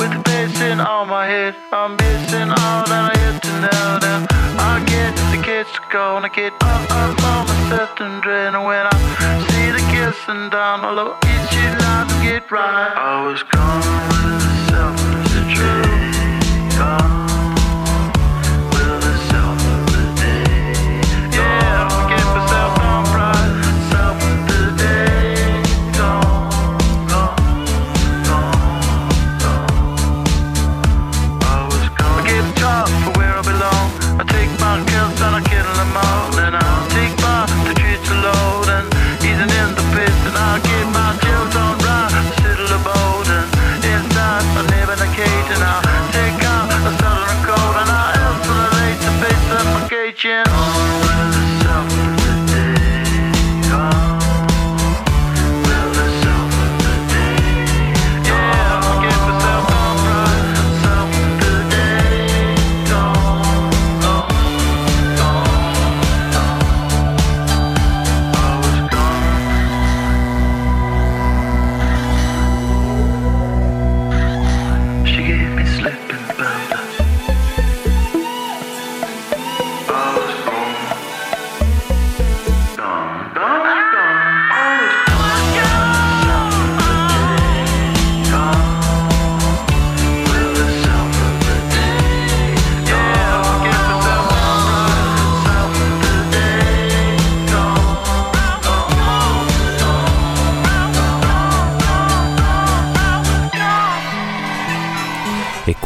With 0.00 0.10
the 0.10 0.18
basin 0.24 0.80
on 0.80 1.06
my 1.06 1.26
head, 1.26 1.54
I'm 1.70 1.94
missing 1.94 2.50
all 2.50 2.84
that 2.90 3.12
I 3.14 3.16
have 3.16 3.40
to 3.42 3.52
know 3.62 3.98
now. 4.02 4.26
I 4.58 4.82
get 4.84 5.29
it's 5.60 5.78
gonna 5.90 6.30
get 6.30 6.54
up, 6.62 6.90
up 6.90 7.22
on 7.22 7.46
my 7.46 7.68
certain 7.68 8.22
drain. 8.22 8.54
When 8.64 8.86
I 8.86 9.44
see 9.50 9.70
the 9.70 9.84
kissing 9.92 10.48
down, 10.48 10.80
I'll 10.86 11.18
eat 11.22 11.52
you 11.52 11.68
live 11.84 12.08
get 12.22 12.50
right. 12.50 12.94
I 12.96 13.26
was 13.26 13.42
gone 13.42 13.82
with 14.08 14.40
the 14.40 14.56
self, 14.70 14.96
is? 15.60 15.99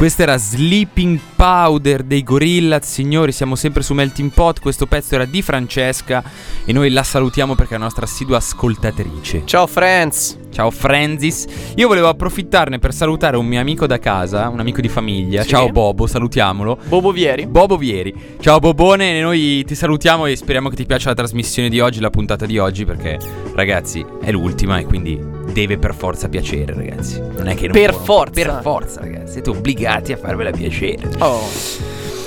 Questa 0.05 0.21
era 0.21 0.37
Sleeping 0.37 1.19
Powder 1.35 2.03
dei 2.03 2.21
Gorillaz, 2.21 2.87
signori, 2.87 3.31
siamo 3.31 3.55
sempre 3.55 3.81
su 3.81 3.95
Melting 3.95 4.29
Pot, 4.29 4.59
questo 4.59 4.85
pezzo 4.85 5.15
era 5.15 5.25
di 5.25 5.41
Francesca 5.41 6.23
e 6.63 6.71
noi 6.73 6.91
la 6.91 7.01
salutiamo 7.01 7.55
perché 7.55 7.73
è 7.73 7.77
la 7.79 7.85
nostra 7.85 8.05
assidua 8.05 8.37
ascoltatrice. 8.37 9.41
Ciao 9.45 9.65
friends. 9.65 10.37
Ciao 10.51 10.69
Francis, 10.69 11.47
io 11.75 11.87
volevo 11.87 12.07
approfittarne 12.07 12.77
per 12.77 12.93
salutare 12.93 13.35
un 13.35 13.47
mio 13.47 13.59
amico 13.59 13.87
da 13.87 13.97
casa, 13.97 14.47
un 14.47 14.59
amico 14.59 14.79
di 14.79 14.89
famiglia, 14.89 15.41
Sì. 15.41 15.49
ciao 15.49 15.69
Bobo, 15.69 16.05
salutiamolo. 16.05 16.77
Bobo 16.87 17.11
Vieri. 17.11 17.47
Bobo 17.47 17.75
Vieri, 17.75 18.13
ciao 18.39 18.59
Bobone, 18.59 19.19
noi 19.21 19.63
ti 19.65 19.73
salutiamo 19.73 20.27
e 20.27 20.35
speriamo 20.35 20.69
che 20.69 20.75
ti 20.75 20.85
piaccia 20.85 21.09
la 21.09 21.15
trasmissione 21.15 21.67
di 21.67 21.79
oggi, 21.79 21.99
la 21.99 22.11
puntata 22.11 22.45
di 22.45 22.59
oggi, 22.59 22.85
perché 22.85 23.19
ragazzi 23.55 24.05
è 24.21 24.31
l'ultima 24.31 24.77
e 24.77 24.85
quindi 24.85 25.34
deve 25.55 25.77
per 25.77 25.95
forza 25.95 26.27
piacere 26.27 26.73
ragazzi. 26.73 27.17
Non 27.17 27.47
è 27.47 27.55
che 27.55 27.67
non 27.67 27.71
Per 27.71 27.91
può- 27.91 27.99
forza. 28.01 28.31
Per 28.41 28.59
forza 28.61 28.99
ragazzi, 28.99 29.31
siete 29.33 29.49
obbligati 29.51 30.11
a 30.11 30.17
farvela 30.17 30.51
piacere. 30.51 31.09
Oh. 31.19 31.39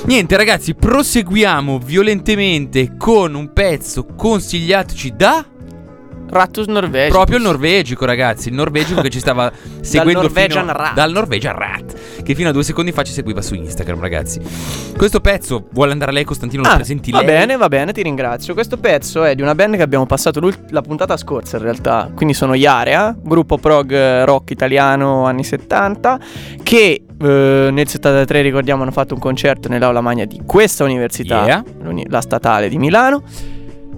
Niente 0.07 0.35
ragazzi, 0.39 0.75
proseguiamo 0.75 1.79
violentemente 1.79 2.97
con 2.97 3.35
un 3.35 3.53
pezzo 3.53 4.07
consigliatoci 4.17 5.13
da... 5.15 5.45
Rattus 6.31 6.67
norvegio. 6.67 7.13
Proprio 7.15 7.37
il 7.39 7.43
norvegico, 7.43 8.05
ragazzi. 8.05 8.49
Il 8.49 8.55
norvegico 8.55 9.01
che 9.01 9.09
ci 9.11 9.19
stava 9.21 9.51
seguendo 9.81 10.23
Norwegian 10.23 10.67
fino- 10.67 10.77
Rat. 10.77 10.95
Dal 10.95 11.11
Norwegian 11.13 11.55
Rat. 11.57 11.95
che 12.23 12.35
fino 12.35 12.49
a 12.51 12.53
due 12.53 12.63
secondi 12.63 12.93
fa 12.93 13.03
ci 13.03 13.13
seguiva 13.13 13.41
su 13.43 13.55
Instagram, 13.55 14.01
ragazzi. 14.01 14.41
Questo 14.97 15.21
pezzo 15.21 15.69
vuole 15.73 15.93
andare 15.93 16.13
lei, 16.13 16.25
Costantino? 16.25 16.63
Lo 16.63 16.69
Ah, 16.69 16.75
presenti 16.77 17.11
va 17.11 17.19
lei? 17.19 17.27
bene, 17.27 17.57
va 17.57 17.69
bene, 17.69 17.93
ti 17.93 18.03
ringrazio. 18.03 18.53
Questo 18.55 18.77
pezzo 18.77 19.25
è 19.25 19.35
di 19.35 19.43
una 19.43 19.55
band 19.55 19.77
che 19.77 19.83
abbiamo 19.83 20.07
passato 20.07 20.41
la 20.71 20.83
puntata 20.83 21.17
scorsa 21.17 21.57
in 21.57 21.63
realtà. 21.63 22.11
Quindi 22.15 22.35
sono 22.35 22.55
Yarea, 22.55 23.17
gruppo 23.19 23.57
prog 23.59 23.91
eh, 23.93 24.25
rock 24.25 24.51
italiano 24.51 25.25
anni 25.25 25.45
70, 25.45 26.19
che 26.63 27.05
eh, 27.21 27.69
nel 27.73 27.89
73 27.89 28.43
ricordiamo 28.43 28.83
hanno 28.83 28.91
fatto 28.93 29.15
un 29.15 29.21
concerto 29.21 29.69
nell'aula 29.69 30.01
magna 30.01 30.25
di 30.25 30.43
questa 30.45 30.85
università, 30.85 31.45
Yeah. 31.45 31.65
la 32.09 32.21
statale 32.21 32.69
di 32.69 32.77
Milano. 32.79 33.23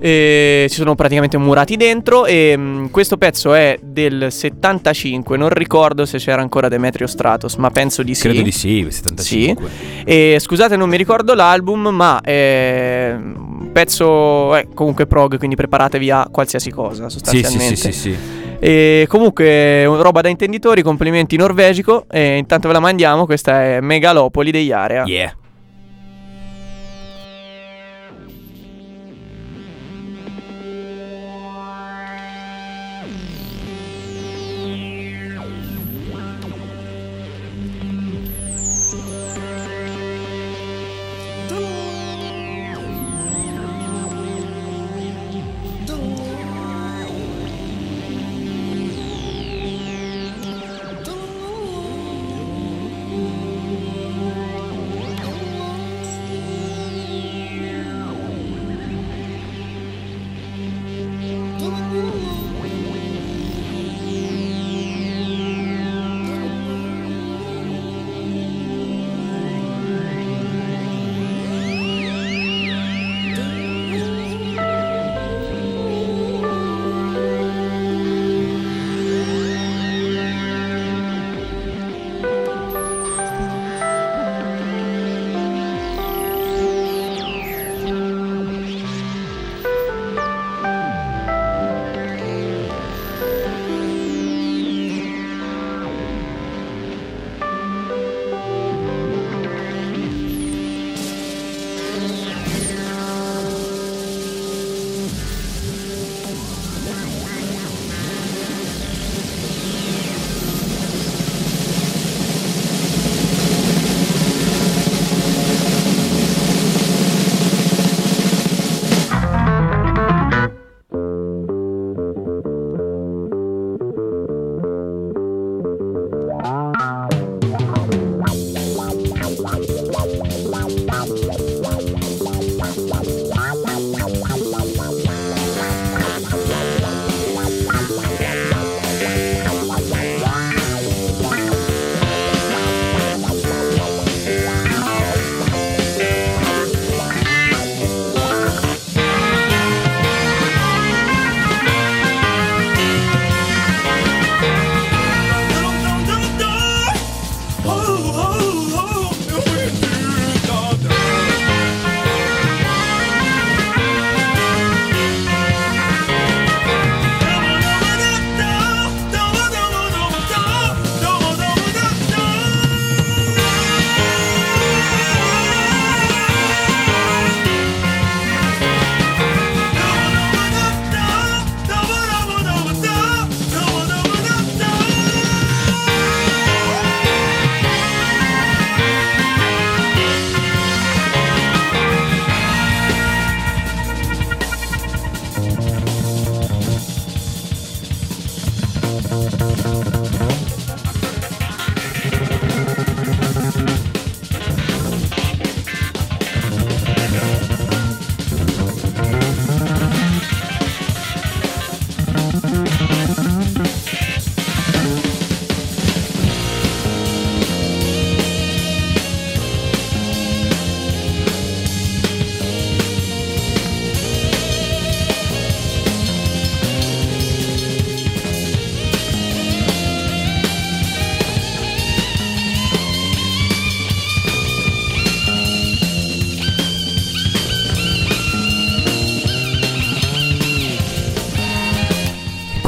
E 0.03 0.67
si 0.71 0.77
sono 0.77 0.95
praticamente 0.95 1.37
murati 1.37 1.77
dentro 1.77 2.25
e 2.25 2.57
mh, 2.57 2.91
questo 2.91 3.19
pezzo 3.19 3.53
è 3.53 3.79
del 3.83 4.33
75, 4.33 5.37
non 5.37 5.51
ricordo 5.51 6.07
se 6.07 6.17
c'era 6.19 6.41
ancora 6.41 6.69
Demetrio 6.69 7.07
Stratos, 7.07 7.57
ma 7.57 7.71
penso 7.71 8.03
di 8.03 8.15
sì. 8.15 8.23
Credo 8.23 8.43
di 8.43 8.51
sì, 8.53 8.87
75. 8.89 9.69
E 10.05 10.39
scusate, 10.41 10.77
non 10.77 10.89
mi 10.89 10.97
ricordo 10.97 11.35
l'album, 11.35 11.89
ma 11.89 12.21
è 12.23 13.15
un 13.15 13.69
pezzo 13.73 14.57
eh, 14.57 14.69
comunque 14.73 15.07
prog, 15.07 15.37
quindi 15.37 15.55
preparatevi 15.57 16.11
a 16.11 16.29
qualsiasi 16.31 16.71
cosa 16.71 17.09
Sì, 17.11 17.19
sì, 17.19 17.25
sostanzialmente. 17.25 17.77
sì, 17.77 17.93
sì, 17.93 18.01
sì. 18.01 18.17
E 18.63 19.07
comunque 19.09 19.85
un- 19.87 20.01
roba 20.03 20.21
da 20.23 20.29
intenditori, 20.29 20.83
complimenti 20.83 21.37
norvegico 21.37 22.05
e 22.11 22.37
intanto 22.37 22.69
ve 22.69 22.75
la 22.75 22.81
mandiamo, 22.81 23.25
questa 23.27 23.63
è 23.63 23.81
Megalopoli 23.81 24.51
degli 24.51 24.71
Area. 24.73 25.05
Yeah. 25.05 25.35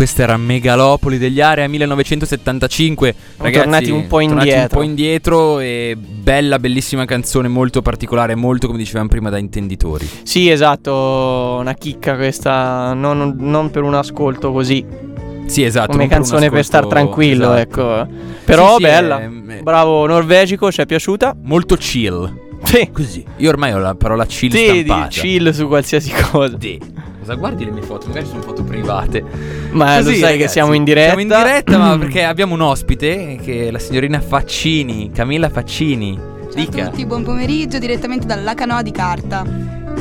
Questa 0.03 0.25
era 0.25 0.37
Megalopoli 0.37 1.17
degli 1.17 1.41
Area 1.41 1.69
1975. 1.69 3.15
Ragazzi, 3.37 3.57
tornati 3.61 3.91
un 3.93 4.07
po' 4.09 4.19
tornati 4.19 4.49
indietro. 4.49 4.61
un 4.63 4.69
po' 4.69 4.83
indietro 4.83 5.59
e 5.61 5.97
bella, 5.97 6.59
bellissima 6.59 7.05
canzone, 7.05 7.47
molto 7.47 7.83
particolare, 7.83 8.35
molto 8.35 8.67
come 8.67 8.79
dicevamo 8.79 9.07
prima 9.07 9.31
da 9.31 9.39
intenditori. 9.39 10.09
Sì, 10.25 10.51
esatto, 10.51 11.59
una 11.61 11.75
chicca 11.75 12.17
questa, 12.17 12.95
non, 12.95 13.37
non 13.39 13.71
per 13.71 13.85
un 13.85 13.95
ascolto 13.95 14.51
così, 14.51 14.85
Sì, 15.47 15.63
esatto. 15.63 15.93
come 15.93 15.99
non 16.01 16.09
per 16.09 16.17
canzone 16.17 16.51
per 16.51 16.65
star 16.65 16.87
tranquillo, 16.89 17.55
esatto. 17.55 18.03
ecco. 18.03 18.13
Però 18.45 18.69
Sì, 18.71 18.75
sì, 18.79 18.83
bella, 18.83 19.21
è- 19.21 19.27
è 19.29 19.63
bravo 19.63 20.05
norvegico, 20.07 20.73
ci 20.73 20.81
è 20.81 20.87
piaciuta? 20.87 21.37
molto 21.45 21.77
chill. 21.77 22.41
Sì, 22.65 22.91
Così. 22.93 23.25
Io 23.37 23.49
ormai 23.49 23.73
ho 23.73 23.79
la 23.79 23.95
parola 23.95 24.27
chill 24.27 24.51
sì, 24.51 24.65
stampata. 24.85 25.07
chill 25.07 25.51
su 25.53 25.69
qualsiasi 25.69 26.13
cosa. 26.29 26.57
Sì. 26.59 26.81
Cosa 27.23 27.35
guardi 27.37 27.65
le 27.65 27.71
mie 27.71 27.83
foto? 27.83 28.09
Magari 28.09 28.27
sono 28.27 28.43
foto 28.43 28.65
private. 28.65 29.23
Ma 29.71 29.99
lo 29.99 30.05
Così, 30.07 30.17
sai 30.17 30.31
che 30.33 30.37
ragazzi, 30.39 30.53
siamo 30.55 30.73
in 30.73 30.83
diretta. 30.83 31.15
Siamo 31.15 31.21
in 31.23 31.29
diretta, 31.29 31.79
ma 31.79 31.97
perché 31.99 32.25
abbiamo 32.25 32.55
un 32.55 32.63
ospite 32.63 33.39
che 33.41 33.69
è 33.69 33.71
la 33.71 33.79
signorina 33.79 34.21
Faccini, 34.21 35.13
Camilla 35.15 35.49
Faccini. 35.49 36.17
Ciao 36.17 36.51
Dica. 36.65 36.83
a 36.83 36.89
tutti, 36.89 37.07
buon 37.07 37.23
pomeriggio 37.23 37.79
direttamente 37.79 38.27
dalla 38.27 38.55
canoa 38.55 38.83
di 38.83 38.91
carta. 38.91 39.45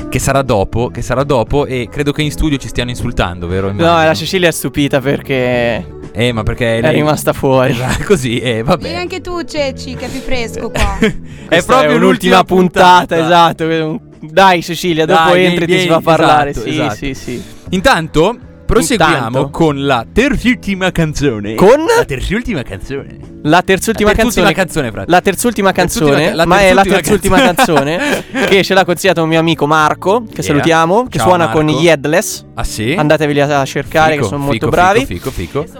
Che 0.09 0.19
sarà 0.19 0.41
dopo, 0.41 0.89
che 0.89 1.03
sarà 1.03 1.23
dopo 1.23 1.67
e 1.67 1.87
credo 1.91 2.11
che 2.11 2.23
in 2.23 2.31
studio 2.31 2.57
ci 2.57 2.67
stiano 2.67 2.89
insultando, 2.89 3.45
vero? 3.47 3.67
No, 3.67 3.73
Immagino. 3.73 4.03
la 4.03 4.13
Cecilia 4.15 4.47
è 4.49 4.51
stupita 4.51 4.99
perché 4.99 5.85
Eh, 6.11 6.31
ma 6.33 6.41
perché 6.43 6.79
è 6.79 6.81
lei 6.81 6.95
rimasta 6.95 7.33
fuori. 7.33 7.71
Esatto, 7.71 8.03
così, 8.03 8.39
eh, 8.39 8.41
Vieni 8.51 8.63
vabbè. 8.63 8.95
anche 8.95 9.21
tu, 9.21 9.43
Ceci, 9.43 9.93
che 9.95 10.07
è 10.07 10.09
più 10.09 10.19
fresco 10.21 10.71
qua. 10.71 10.97
è 11.47 11.63
proprio 11.63 11.95
un'ultima 11.97 12.43
puntata, 12.43 13.17
esatto. 13.17 14.09
Dai 14.21 14.61
Cecilia, 14.61 15.05
dopo 15.05 15.29
Dai, 15.31 15.45
entri 15.45 15.63
e 15.63 15.67
ti 15.67 15.79
si 15.79 15.87
fa 15.87 15.99
parlare. 16.01 16.51
esatto, 16.51 16.65
sì, 16.67 16.73
esatto. 16.73 16.95
sì, 16.95 17.13
sì. 17.13 17.43
Intanto 17.69 18.37
proseguiamo 18.65 19.15
Intanto. 19.27 19.49
con 19.49 19.85
la 19.85 20.05
terzultima 20.11 20.91
canzone. 20.91 21.55
Con? 21.55 21.79
la 21.97 22.05
terzultima 22.05 22.61
canzone. 22.63 23.17
La 23.43 23.61
terzultima 23.63 24.09
La 24.11 24.15
terzultima 24.15 24.51
canzone. 24.51 24.53
canzone, 24.53 24.91
frate. 24.91 25.11
La 25.11 25.21
terzultima 25.21 25.71
canzone, 25.71 26.29
ca- 26.29 26.35
la 26.35 26.45
ma 26.45 26.61
è 26.61 26.73
la 26.73 26.83
terzultima 26.83 27.41
canzone. 27.41 27.97
canzone 27.97 28.45
che 28.47 28.63
ce 28.63 28.73
l'ha 28.75 28.85
consigliato 28.85 29.23
un 29.23 29.29
mio 29.29 29.39
amico 29.39 29.65
Marco, 29.65 30.21
che 30.23 30.29
Yeah. 30.35 30.43
salutiamo, 30.43 31.07
che 31.07 31.17
Ciao, 31.17 31.27
suona 31.27 31.45
Marco. 31.45 31.59
con 31.61 31.67
gli 31.67 31.87
Headless. 31.87 32.45
Ah 32.53 32.63
sì? 32.63 32.93
Andateveli 32.93 33.41
a 33.41 33.65
cercare 33.65 34.11
Fico, 34.13 34.23
che 34.23 34.29
sono 34.29 34.43
molto 34.43 34.53
fico, 34.53 34.69
bravi. 34.69 35.05
Fico, 35.05 35.31
fico, 35.31 35.63
fico. 35.65 35.79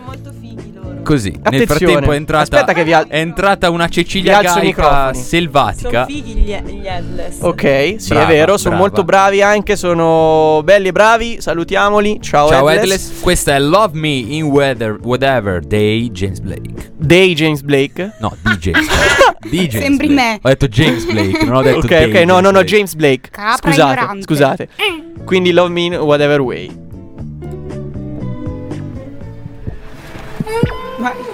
Sono. 1.02 1.04
Così, 1.04 1.30
nel 1.32 1.40
Attenzione. 1.44 1.78
frattempo 1.92 2.12
è 2.12 2.16
entrata, 2.16 2.44
Aspetta 2.44 2.74
che 2.74 2.84
vi 2.84 2.94
al- 2.94 3.08
è 3.08 3.18
entrata 3.20 3.70
una 3.70 3.86
vi 3.88 3.92
Cecilia 3.92 4.38
alzo 4.38 4.60
i 4.60 4.62
Gaica 4.62 4.82
microfoni. 5.12 5.18
selvatica. 5.24 6.06
fighi 6.06 6.34
gli, 6.34 6.56
gli 6.56 6.86
headless. 6.86 7.38
Ok, 7.42 7.96
sì, 7.98 8.08
Brava, 8.10 8.24
è 8.24 8.28
vero, 8.34 8.58
sono 8.58 8.70
brava. 8.76 8.88
molto 8.88 9.04
bravi 9.04 9.42
anche, 9.42 9.76
sono 9.76 10.62
belli 10.64 10.88
e 10.90 10.92
bravi. 10.92 11.42
Salutiamoli. 11.42 12.20
Ciao, 12.22 12.48
Ciao 12.50 12.70
Headless. 12.70 12.84
Edless, 13.08 13.22
questa 13.22 13.56
è 13.56 13.60
Love 13.60 13.98
Me 14.00 14.10
in 14.10 14.44
Weather, 14.44 14.98
Whatever 15.02 15.60
Day 15.62 16.10
James 16.12 16.40
Blake. 16.40 16.92
Dei 16.98 17.34
James 17.34 17.62
Blake. 17.62 18.14
No, 18.20 18.36
di 18.42 18.58
James 18.58 18.86
Blake. 18.88 19.30
Di 19.50 19.68
James 19.68 19.84
Sembri 19.84 20.08
Blake. 20.08 20.22
me. 20.22 20.40
Ho 20.44 20.50
detto 20.50 20.68
James 20.68 21.04
Blake, 21.06 21.44
non 21.46 21.56
ho 21.56 21.62
detto 21.64 21.80
Ok, 21.80 21.88
Day 21.88 22.10
ok, 22.12 22.16
no, 22.26 22.34
no, 22.36 22.40
no, 22.42 22.52
Blake. 22.52 22.66
James 22.68 22.94
Blake. 22.94 23.30
Capra 23.32 23.56
scusate, 23.72 23.94
ignorante. 24.00 24.22
scusate. 24.22 24.70
Quindi 25.26 25.52
Love 25.52 25.70
Me 25.70 25.82
in 25.82 25.94
Whatever 25.96 26.42
Way. 26.42 26.70
thoại. 31.02 31.31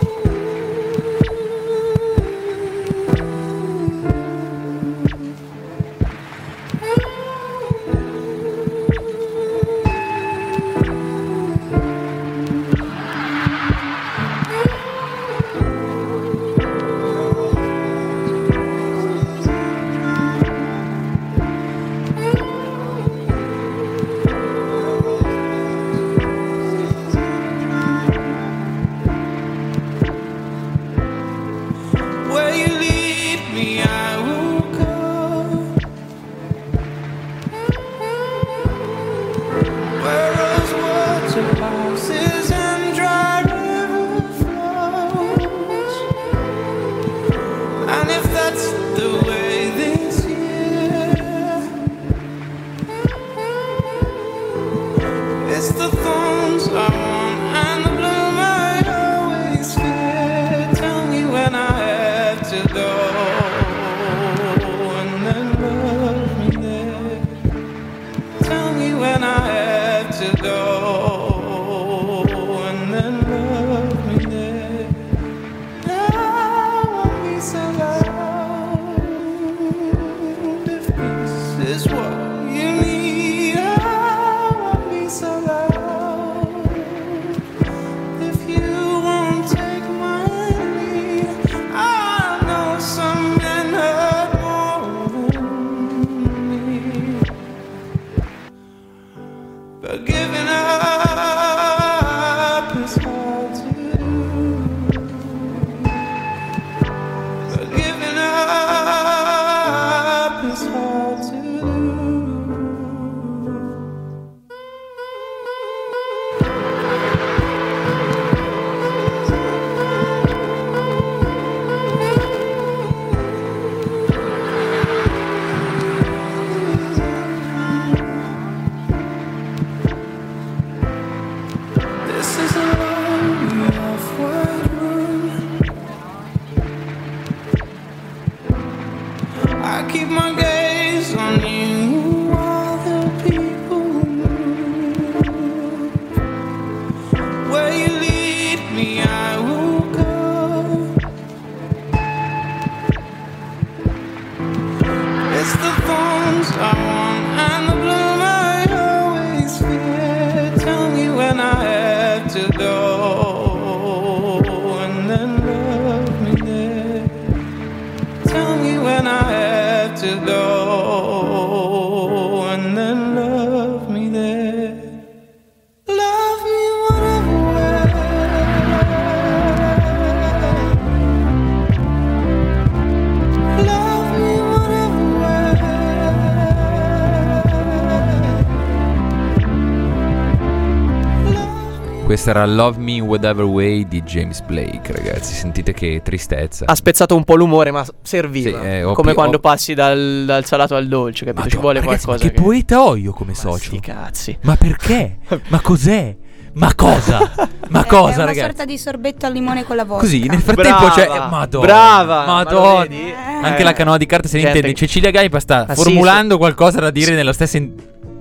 Questa 192.18 192.34
era 192.34 192.48
Love 192.48 192.80
Me 192.80 193.00
Whatever 193.00 193.46
Way 193.46 193.88
di 193.88 194.02
James 194.02 194.42
Blake, 194.42 194.92
ragazzi. 194.92 195.36
Sentite 195.36 195.72
che 195.72 196.02
tristezza. 196.04 196.66
Ha 196.66 196.74
spezzato 196.74 197.16
un 197.16 197.24
po' 197.24 197.36
l'umore, 197.36 197.70
ma 197.70 197.86
serviva. 198.02 198.60
Sì, 198.60 198.66
eh, 198.66 198.82
come 198.96 199.10
pi- 199.12 199.16
quando 199.16 199.38
ho- 199.38 199.40
passi 199.40 199.76
dal, 199.76 200.24
dal 200.26 200.44
salato 200.44 200.74
al 200.76 200.88
dolce, 200.88 201.26
capito? 201.26 201.48
Ci 201.48 201.58
Madonna, 201.58 201.62
vuole 201.62 201.80
ragazzi, 201.86 202.06
qualcosa. 202.06 202.28
Ma 202.28 202.34
che 202.34 202.42
poeta 202.42 202.82
ho 202.82 202.96
io 202.96 203.12
come 203.12 203.36
socio? 203.36 203.66
Sti 203.70 203.80
cazzi. 203.80 204.38
Ma 204.42 204.56
perché? 204.56 205.18
ma 205.50 205.62
cos'è? 205.62 206.16
Ma 206.54 206.74
cosa? 206.74 207.20
Ma 207.70 207.82
Eh, 207.82 207.84
è 207.84 207.86
cosa, 207.88 208.16
una 208.16 208.26
ragazzi? 208.26 208.40
sorta 208.40 208.66
di 208.66 208.78
sorbetto 208.80 209.26
al 209.28 209.34
limone 209.34 209.64
con 209.64 209.76
la 209.76 209.84
vodka. 209.86 210.02
Così, 210.06 210.26
nel 210.26 210.42
frattempo 210.42 210.86
Brava, 210.88 210.94
c'è. 210.96 211.08
Madonna. 211.30 211.66
brava, 211.68 212.26
ma 212.26 212.34
Madonna. 212.34 212.72
lo 212.74 212.80
vedi? 212.80 213.14
Anche 213.44 213.62
Eh. 213.62 213.64
la 213.64 213.74
canoa 213.74 213.98
di 213.98 214.06
carta 214.08 214.28
se 214.28 214.38
ne 214.42 214.48
intende. 214.48 214.70
che- 214.70 214.74
Cecilia 214.74 215.12
Gaipa 215.12 215.40
sta 215.40 215.66
Ah, 215.68 215.76
sì, 215.76 215.84
formulando 215.84 216.40
qualcosa 216.40 216.80
da 216.80 216.90
dire 216.90 217.14
nella 217.14 217.34
stessa. 217.34 217.58
in- 217.58 217.74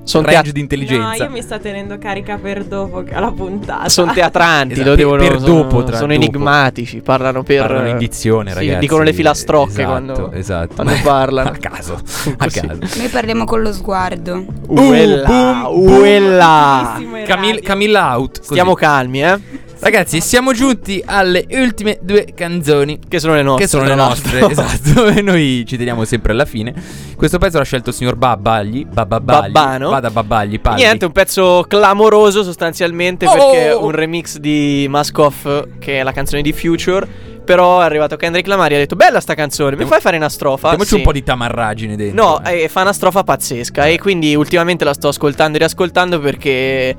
Son 0.06 0.22
range 0.22 0.42
tea- 0.42 0.52
di 0.52 0.60
intelligenza. 0.60 1.06
No, 1.08 1.14
io 1.14 1.30
mi 1.30 1.42
sto 1.42 1.58
tenendo 1.58 1.98
carica 1.98 2.38
per 2.40 2.62
dopo 2.64 3.02
che- 3.02 3.18
la 3.18 3.32
puntata. 3.32 3.88
Sono 3.88 4.12
teatranti, 4.12 4.74
Esatto, 4.74 4.88
lo 4.90 4.94
devono, 4.94 5.22
per 5.22 5.40
sono, 5.40 5.46
dopo, 5.62 5.82
tra 5.84 5.96
sono 5.96 6.12
dopo. 6.12 6.24
enigmatici, 6.24 7.00
parlano 7.00 7.42
per 7.42 7.60
Parlano 7.62 7.88
in 7.88 7.98
dizione, 7.98 8.50
sì, 8.52 8.56
ragazzi. 8.58 8.78
dicono 8.78 9.02
le 9.02 9.12
filastrocche 9.12 9.70
Esatto, 9.72 9.88
quando, 9.88 10.32
esatto. 10.32 10.74
quando 10.74 10.92
parlano. 11.02 11.48
A 11.50 11.56
caso, 11.58 11.94
a 12.38 12.46
caso. 12.46 12.78
Noi 12.96 13.08
parliamo 13.10 13.44
con 13.44 13.62
lo 13.62 13.72
sguardo. 13.72 14.44
Uella, 14.68 15.26
boom, 15.26 15.88
uella. 16.00 16.92
Bellissimo 16.94 17.16
in 17.18 17.24
Camil- 17.26 17.50
radio. 17.54 17.68
Camilla 17.68 18.16
out. 18.16 18.38
così. 18.38 18.50
Stiamo 18.50 18.74
calmi, 18.74 19.22
eh? 19.24 19.40
Ragazzi, 19.78 20.20
siamo 20.22 20.52
giunti 20.52 21.02
alle 21.04 21.46
ultime 21.50 21.98
due 22.00 22.24
canzoni. 22.34 22.98
Che 23.06 23.18
sono 23.18 23.34
le 23.34 23.42
nostre. 23.42 23.64
Che 23.64 23.70
sono 23.70 23.84
le 23.84 23.94
nostre, 23.94 24.40
esatto. 24.48 25.06
E 25.08 25.20
noi 25.22 25.64
ci 25.66 25.76
teniamo 25.76 26.04
sempre 26.04 26.32
alla 26.32 26.46
fine. 26.46 26.74
Questo 27.14 27.38
pezzo 27.38 27.58
l'ha 27.58 27.64
scelto 27.64 27.90
il 27.90 27.94
signor 27.94 28.16
Babbagli. 28.16 28.86
Babbagli. 28.86 29.50
Babbano. 29.52 29.90
Vada 29.90 30.10
Babbagli, 30.10 30.60
Palli. 30.60 30.82
Niente, 30.82 31.04
un 31.04 31.12
pezzo 31.12 31.64
clamoroso 31.68 32.42
sostanzialmente 32.42 33.26
Oh! 33.26 33.32
perché 33.32 33.66
è 33.68 33.74
un 33.74 33.90
remix 33.90 34.38
di 34.38 34.86
Mask 34.88 35.18
Off 35.18 35.46
che 35.78 36.00
è 36.00 36.02
la 36.02 36.12
canzone 36.12 36.40
di 36.42 36.52
Future. 36.52 37.34
Però 37.46 37.80
è 37.80 37.84
arrivato 37.84 38.16
Kendrick 38.16 38.48
Lamar 38.48 38.72
e 38.72 38.74
ha 38.74 38.78
detto 38.78 38.96
bella 38.96 39.20
sta 39.20 39.34
canzone, 39.34 39.76
mi 39.76 39.84
fai 39.84 40.00
fare 40.00 40.16
una 40.16 40.28
strofa? 40.28 40.70
Mettiamoci 40.70 40.88
Sì. 40.88 40.96
un 40.96 41.02
po' 41.02 41.12
di 41.12 41.22
tamarragine 41.22 41.94
dentro. 41.94 42.24
No, 42.24 42.44
eh, 42.44 42.66
fa 42.68 42.80
una 42.80 42.92
strofa 42.92 43.22
pazzesca 43.22 43.86
e 43.86 44.00
quindi 44.00 44.34
ultimamente 44.34 44.84
la 44.84 44.92
sto 44.92 45.06
ascoltando 45.06 45.54
e 45.54 45.60
riascoltando 45.60 46.18
perché 46.18 46.96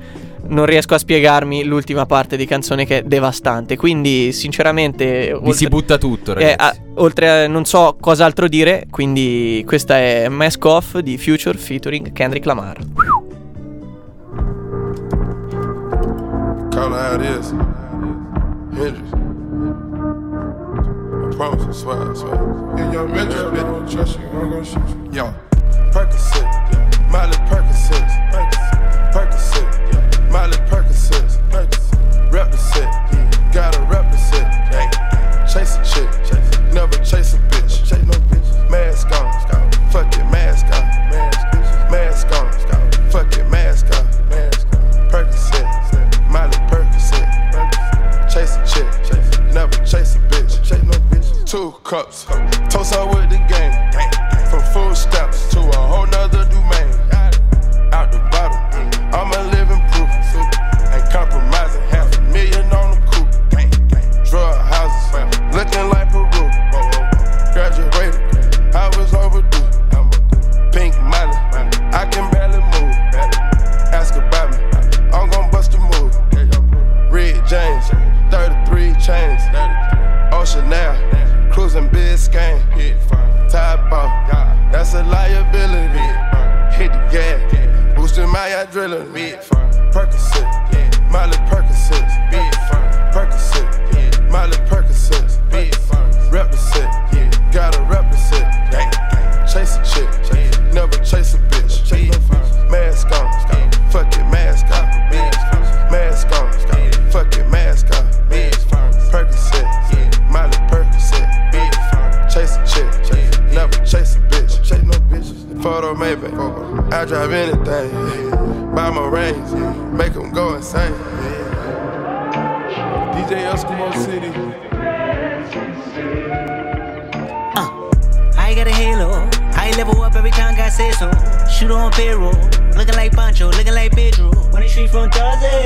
non 0.48 0.66
riesco 0.66 0.94
a 0.94 0.98
spiegarmi 0.98 1.64
l'ultima 1.64 2.06
parte 2.06 2.36
di 2.36 2.46
canzone 2.46 2.84
che 2.86 2.98
è 2.98 3.02
devastante. 3.02 3.76
Quindi 3.76 4.32
sinceramente... 4.32 5.38
Vi 5.42 5.52
si 5.52 5.66
butta 5.68 5.98
tutto, 5.98 6.34
ragazzi. 6.34 6.52
eh, 6.52 6.56
a- 6.58 6.76
oltre 6.96 7.44
a 7.44 7.46
non 7.48 7.64
so 7.64 7.96
cos'altro 8.00 8.48
dire, 8.48 8.86
quindi 8.90 9.62
questa 9.66 9.98
è 9.98 10.28
Mask 10.28 10.64
Off 10.64 10.98
di 10.98 11.16
Future 11.18 11.56
featuring 11.56 12.12
Kendrick 12.12 12.44
Lamar. 12.46 12.76
Call 16.70 16.92
it 16.92 16.98
how 16.98 17.14
it 17.14 17.22
is. 17.22 17.50
Hendrix. 18.72 19.08
I 21.30 21.36
promise, 21.36 21.66
I 21.68 21.72
swear, 21.72 22.10
I 22.12 22.14
swear. 22.14 22.78
In 22.78 22.92
your 22.92 23.08
metro, 23.08 23.50
they 23.50 23.62
don't 23.62 23.88
trust 23.90 24.18
you, 24.18 24.26
I'm 24.38 24.50
gonna 24.50 24.64
shoot 24.64 24.82
you. 24.88 25.10
Yo, 25.12 25.34
Percocet, 25.92 26.44
Miley 27.10 27.36
Percocet, 27.48 28.07
Miley 30.30 30.58
Percocet, 30.68 31.40
rep 32.30 32.50
the 32.50 32.56
set, 32.56 32.90
gotta 33.52 33.80
rep 33.84 34.10
the 34.12 34.18
set. 34.18 34.46
Chase 35.48 35.76
a 35.76 35.82
chick, 35.84 36.08
never 36.72 36.96
chase 36.98 37.34
a 37.34 37.38
bitch. 37.48 37.84
Chase 37.88 38.04
no 38.04 38.12
bitch. 38.28 38.70
Mask 38.70 39.10
on, 39.12 39.32
fuck 39.90 40.12
it, 40.14 40.24
mask 40.30 40.66
on, 40.66 40.84
mask 41.90 42.26
on, 42.32 42.52
fuck 43.10 43.32
it, 43.38 43.48
mask 43.48 43.86
on, 43.86 44.04
Percocet, 45.08 45.66
Miley 46.28 46.58
Percocet, 46.68 47.26
chase 48.30 48.56
a 48.56 48.62
chick, 48.66 49.52
never 49.54 49.76
chase 49.86 50.16
a 50.16 50.18
bitch. 50.28 50.62
Chase 50.62 50.82
no 50.84 50.98
bitch. 51.08 51.46
Two 51.46 51.72
cups, 51.82 52.24
toast 52.68 52.92
up 52.94 53.08
with 53.14 53.30
the 53.30 53.38
game, 53.48 53.67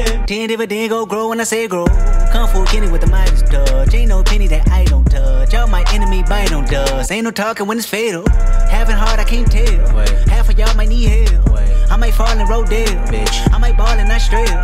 dozen. 0.04 0.26
Ten 0.26 0.48
dividend 0.48 0.90
go 0.90 1.06
grow 1.06 1.28
when 1.28 1.40
I 1.40 1.44
say 1.44 1.66
grow. 1.68 1.86
Kung 2.32 2.48
Fu 2.48 2.64
Kenny 2.64 2.90
with 2.90 3.00
the 3.00 3.06
Midas 3.06 3.42
touch. 3.42 3.94
Ain't 3.94 4.08
no 4.08 4.22
penny 4.22 4.48
that 4.48 4.68
I 4.70 4.84
don't 4.84 5.04
touch. 5.10 5.52
Y'all 5.52 5.68
my 5.68 5.84
enemy 5.92 6.22
bite 6.22 6.52
on 6.52 6.64
dust. 6.64 7.10
Ain't 7.10 7.24
no 7.24 7.30
talking 7.30 7.66
when 7.66 7.78
it's 7.78 7.86
fatal. 7.86 8.24
Having 8.70 8.96
hard, 8.96 9.20
I 9.20 9.24
can't 9.24 9.50
tell. 9.50 9.86
Half 10.28 10.50
of 10.50 10.58
y'all 10.58 10.74
might 10.74 10.88
need 10.88 11.08
help. 11.08 11.71
I 11.92 11.96
might 11.96 12.14
fall 12.14 12.32
in 12.32 12.46
Rodale. 12.46 13.06
Bitch. 13.12 13.52
I 13.52 13.58
might 13.58 13.76
ball 13.76 13.98
in 13.98 14.10
Australia. 14.10 14.62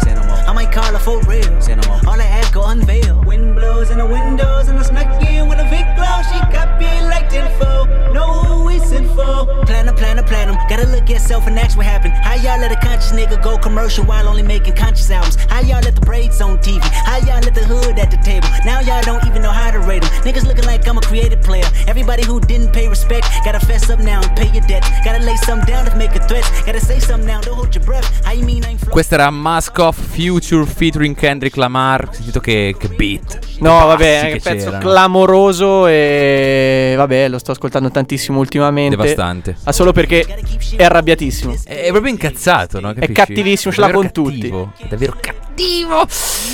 I 0.48 0.52
might 0.54 0.72
call 0.72 0.90
her 0.96 0.98
for 0.98 1.20
real. 1.28 1.52
All 2.08 2.18
I 2.18 2.24
ask 2.24 2.54
go 2.54 2.64
unveil. 2.64 3.22
Wind 3.26 3.54
blows 3.54 3.90
in 3.90 3.98
the 3.98 4.06
windows 4.06 4.68
and 4.68 4.78
I 4.78 4.82
snuck 4.82 5.22
in 5.22 5.46
with 5.46 5.58
a 5.60 5.68
big 5.68 5.84
glow. 5.94 6.22
She 6.24 6.40
got 6.50 6.80
me 6.80 6.88
like 7.02 7.28
tenfold. 7.28 7.90
Know 8.14 8.32
who 8.44 8.64
we 8.64 8.78
sent 8.78 9.08
for. 9.08 9.44
Platinum, 9.66 9.94
platinum, 9.94 10.24
platinum. 10.24 10.56
Gotta 10.70 10.86
look 10.86 11.10
at 11.10 11.20
self 11.20 11.46
and 11.46 11.58
ask 11.58 11.76
what 11.76 11.84
happened. 11.84 12.14
How 12.14 12.34
y'all 12.36 12.58
let 12.58 12.72
a 12.72 12.80
conscious 12.80 13.12
nigga 13.12 13.42
go 13.42 13.58
commercial 13.58 14.04
while 14.06 14.26
only 14.26 14.42
making 14.42 14.74
conscious 14.74 15.10
albums? 15.10 15.36
How 15.50 15.60
y'all 15.60 15.82
let 15.82 15.96
the 15.96 16.00
braids 16.00 16.40
on 16.40 16.56
TV? 16.58 16.80
How 16.80 17.18
y'all 17.18 17.42
let 17.44 17.54
the 17.54 17.64
hood 17.64 17.98
at 17.98 18.10
the 18.10 18.16
table? 18.16 18.48
Now 18.64 18.80
y'all 18.80 19.02
don't 19.02 19.22
even 19.26 19.42
know 19.42 19.52
how 19.52 19.70
to 19.70 19.80
rate 19.80 20.00
them. 20.00 20.10
Niggas 20.22 20.46
looking 20.46 20.64
like 20.64 20.88
I'm 20.88 20.96
a 20.96 21.02
creative 21.02 21.42
player. 21.42 21.68
Everybody 21.86 22.24
who 22.24 22.40
didn't 22.40 22.72
pay 22.72 22.88
respect, 22.88 23.26
gotta 23.44 23.60
fess 23.60 23.90
up 23.90 24.00
now 24.00 24.22
and 24.22 24.34
pay 24.34 24.50
your 24.50 24.64
debt. 24.66 24.82
Gotta 25.04 25.22
lay 25.22 25.36
some 25.36 25.60
down 25.60 25.84
to 25.84 25.94
make 25.94 26.14
a 26.16 26.26
threat. 26.26 26.44
Gotta 26.64 26.80
say 26.80 26.98
something 26.98 27.17
Questa 28.88 29.14
era 29.14 29.30
Mask 29.30 29.78
Off 29.78 29.98
Future 30.14 30.64
featuring 30.66 31.14
Kendrick 31.14 31.56
Lamar. 31.56 32.08
Sentito 32.12 32.40
che, 32.40 32.74
che 32.78 32.88
beat. 32.88 33.38
No, 33.60 33.78
Che 33.80 33.84
vabbè, 33.86 34.20
è 34.20 34.24
un 34.26 34.32
che 34.32 34.40
pezzo 34.40 34.64
c'erano. 34.66 34.78
clamoroso 34.88 35.86
e 35.86 36.94
vabbè, 36.96 37.28
lo 37.28 37.38
sto 37.38 37.52
ascoltando 37.52 37.90
tantissimo 37.90 38.38
ultimamente. 38.38 38.96
Devastante. 38.96 39.56
Ma 39.64 39.72
solo 39.72 39.92
perché 39.92 40.24
è 40.76 40.84
arrabbiatissimo. 40.84 41.54
È, 41.64 41.82
è 41.84 41.90
proprio 41.90 42.10
incazzato, 42.12 42.80
no? 42.80 42.92
Capisci? 42.92 43.12
cattivissimo, 43.12 43.72
ce 43.74 43.80
l'ha 43.80 43.90
con 43.90 44.10
tutti. 44.10 44.38
cattivo, 44.40 44.72
È 44.76 44.86
davvero 44.88 45.12
cattivo. 45.20 45.46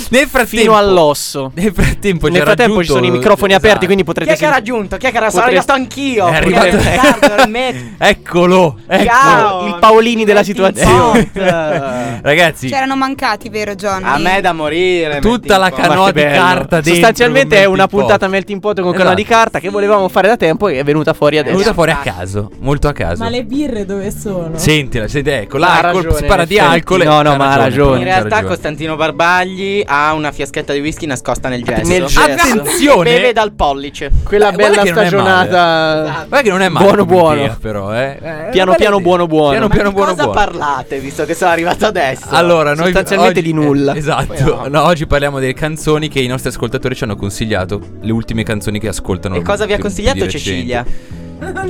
Nel 0.09 0.27
frattempo, 0.27 0.45
Fino 0.61 0.75
all'osso. 0.77 1.51
Nel 1.55 1.71
frattempo, 1.73 2.27
Nel 2.27 2.41
frattempo 2.41 2.81
ci 2.83 2.89
sono 2.89 3.05
i 3.05 3.11
microfoni 3.11 3.51
esatto. 3.51 3.65
aperti, 3.67 3.85
quindi 3.85 4.03
potrete 4.03 4.31
Chi 4.31 4.37
è 4.37 4.39
che 4.39 4.45
ha 4.45 4.49
raggiunto? 4.49 4.97
Chi 4.97 5.05
è 5.07 5.11
che 5.11 5.17
era? 5.17 5.29
Sono 5.29 5.43
Potreste- 5.43 5.71
arrivato 5.71 5.93
anch'io. 5.95 6.27
È 6.27 6.35
arrivato-. 6.35 7.93
Eccolo, 7.97 8.77
ecco. 8.87 9.03
Ciao. 9.05 9.67
il 9.67 9.75
Paolini 9.79 10.25
della 10.25 10.43
situazione. 10.43 11.29
Ragazzi, 12.21 12.67
C'erano 12.69 12.95
mancati, 12.95 13.49
vero 13.49 13.75
Johnny? 13.75 14.05
A 14.07 14.17
me 14.17 14.41
da 14.41 14.53
morire. 14.53 15.19
tutta 15.19 15.57
la 15.57 15.69
canoa 15.69 16.11
di 16.11 16.21
carta 16.21 16.75
dentro. 16.75 16.93
Sostanzialmente 16.93 17.57
è 17.57 17.65
una 17.65 17.87
puntata 17.87 18.27
melting 18.27 18.59
pot 18.59 18.75
con 18.75 18.85
Esatto. 18.85 18.97
canale 18.97 19.15
di 19.15 19.25
carta 19.25 19.59
che 19.59 19.69
volevamo 19.69 20.07
fare 20.09 20.27
da 20.27 20.37
tempo 20.37 20.67
e 20.67 20.79
è 20.79 20.83
venuta 20.83 21.13
fuori 21.13 21.35
È 21.37 21.39
adesso. 21.39 21.55
venuta 21.55 21.73
fuori 21.73 21.91
a 21.91 21.97
caso, 21.97 22.49
molto 22.59 22.87
a 22.87 22.93
caso. 22.93 23.23
Ma 23.23 23.29
le 23.29 23.43
birre 23.43 23.85
dove 23.85 24.11
sono? 24.11 24.57
Sentila, 24.57 25.07
senti, 25.07 25.29
ecco, 25.29 25.57
l'alcol, 25.57 26.15
si 26.15 26.23
parla 26.25 26.45
di 26.45 26.57
alcol. 26.59 27.03
No, 27.03 27.21
no, 27.21 27.35
ma 27.35 27.51
ha 27.53 27.55
ragione. 27.57 27.99
In 27.99 28.03
realtà 28.05 28.41
ragione. 28.41 28.94
Costantino 28.95 28.97
Barbagli 28.97 29.83
ha 29.85 30.13
una 30.13 30.31
fiaschetta 30.31 30.73
di 30.73 30.79
whisky 30.79 31.05
nascosta 31.05 31.49
nel 31.49 31.63
gesso. 31.63 31.87
Nel 31.87 32.05
gesso. 32.05 32.19
Attenzione! 32.21 33.03
Beve 33.13 33.33
dal 33.33 33.51
pollice. 33.53 34.09
Quella 34.23 34.51
Beh, 34.51 34.69
bella 34.69 34.85
stagionata. 34.85 36.25
Guarda 36.27 36.41
che 36.41 36.49
non 36.49 36.61
è 36.61 36.69
male 36.69 36.85
Buono 36.85 37.05
buono. 37.05 37.41
idea, 37.41 37.57
però, 37.59 37.93
eh. 37.93 38.17
Eh, 38.21 38.49
Piano 38.51 38.73
piano 38.75 38.95
idea. 38.97 38.99
buono 38.99 39.27
buono. 39.27 39.49
Piano 39.51 39.67
Ma 39.67 39.73
piano 39.73 39.89
Di 39.89 39.95
buono 39.95 40.11
cosa 40.11 40.23
buono. 40.23 40.39
parlate, 40.39 40.99
visto 40.99 41.25
che 41.25 41.33
sono 41.33 41.51
arrivato 41.51 41.85
adesso? 41.85 42.25
Allora, 42.29 42.73
noi 42.73 42.85
Sostanzialmente 42.85 43.39
oggi- 43.39 43.47
di 43.47 43.53
nulla. 43.53 43.93
eh, 43.93 43.97
esatto. 43.99 44.67
No, 44.69 44.83
oggi 44.83 45.05
parliamo 45.05 45.39
delle 45.39 45.53
canzoni 45.53 46.07
che 46.07 46.19
i 46.19 46.27
nostri 46.27 46.49
ascoltatori 46.49 46.95
ci 46.95 47.03
hanno 47.03 47.15
consigliato. 47.15 47.79
Le 48.01 48.11
ultime 48.11 48.43
canzoni 48.43 48.79
che 48.79 48.87
ascoltano. 48.87 49.35
E 49.35 49.41
cosa 49.41 49.65
vi 49.65 49.73
ha 49.73 49.79
consigliato. 49.79 50.27
Cecilia? 50.27 50.85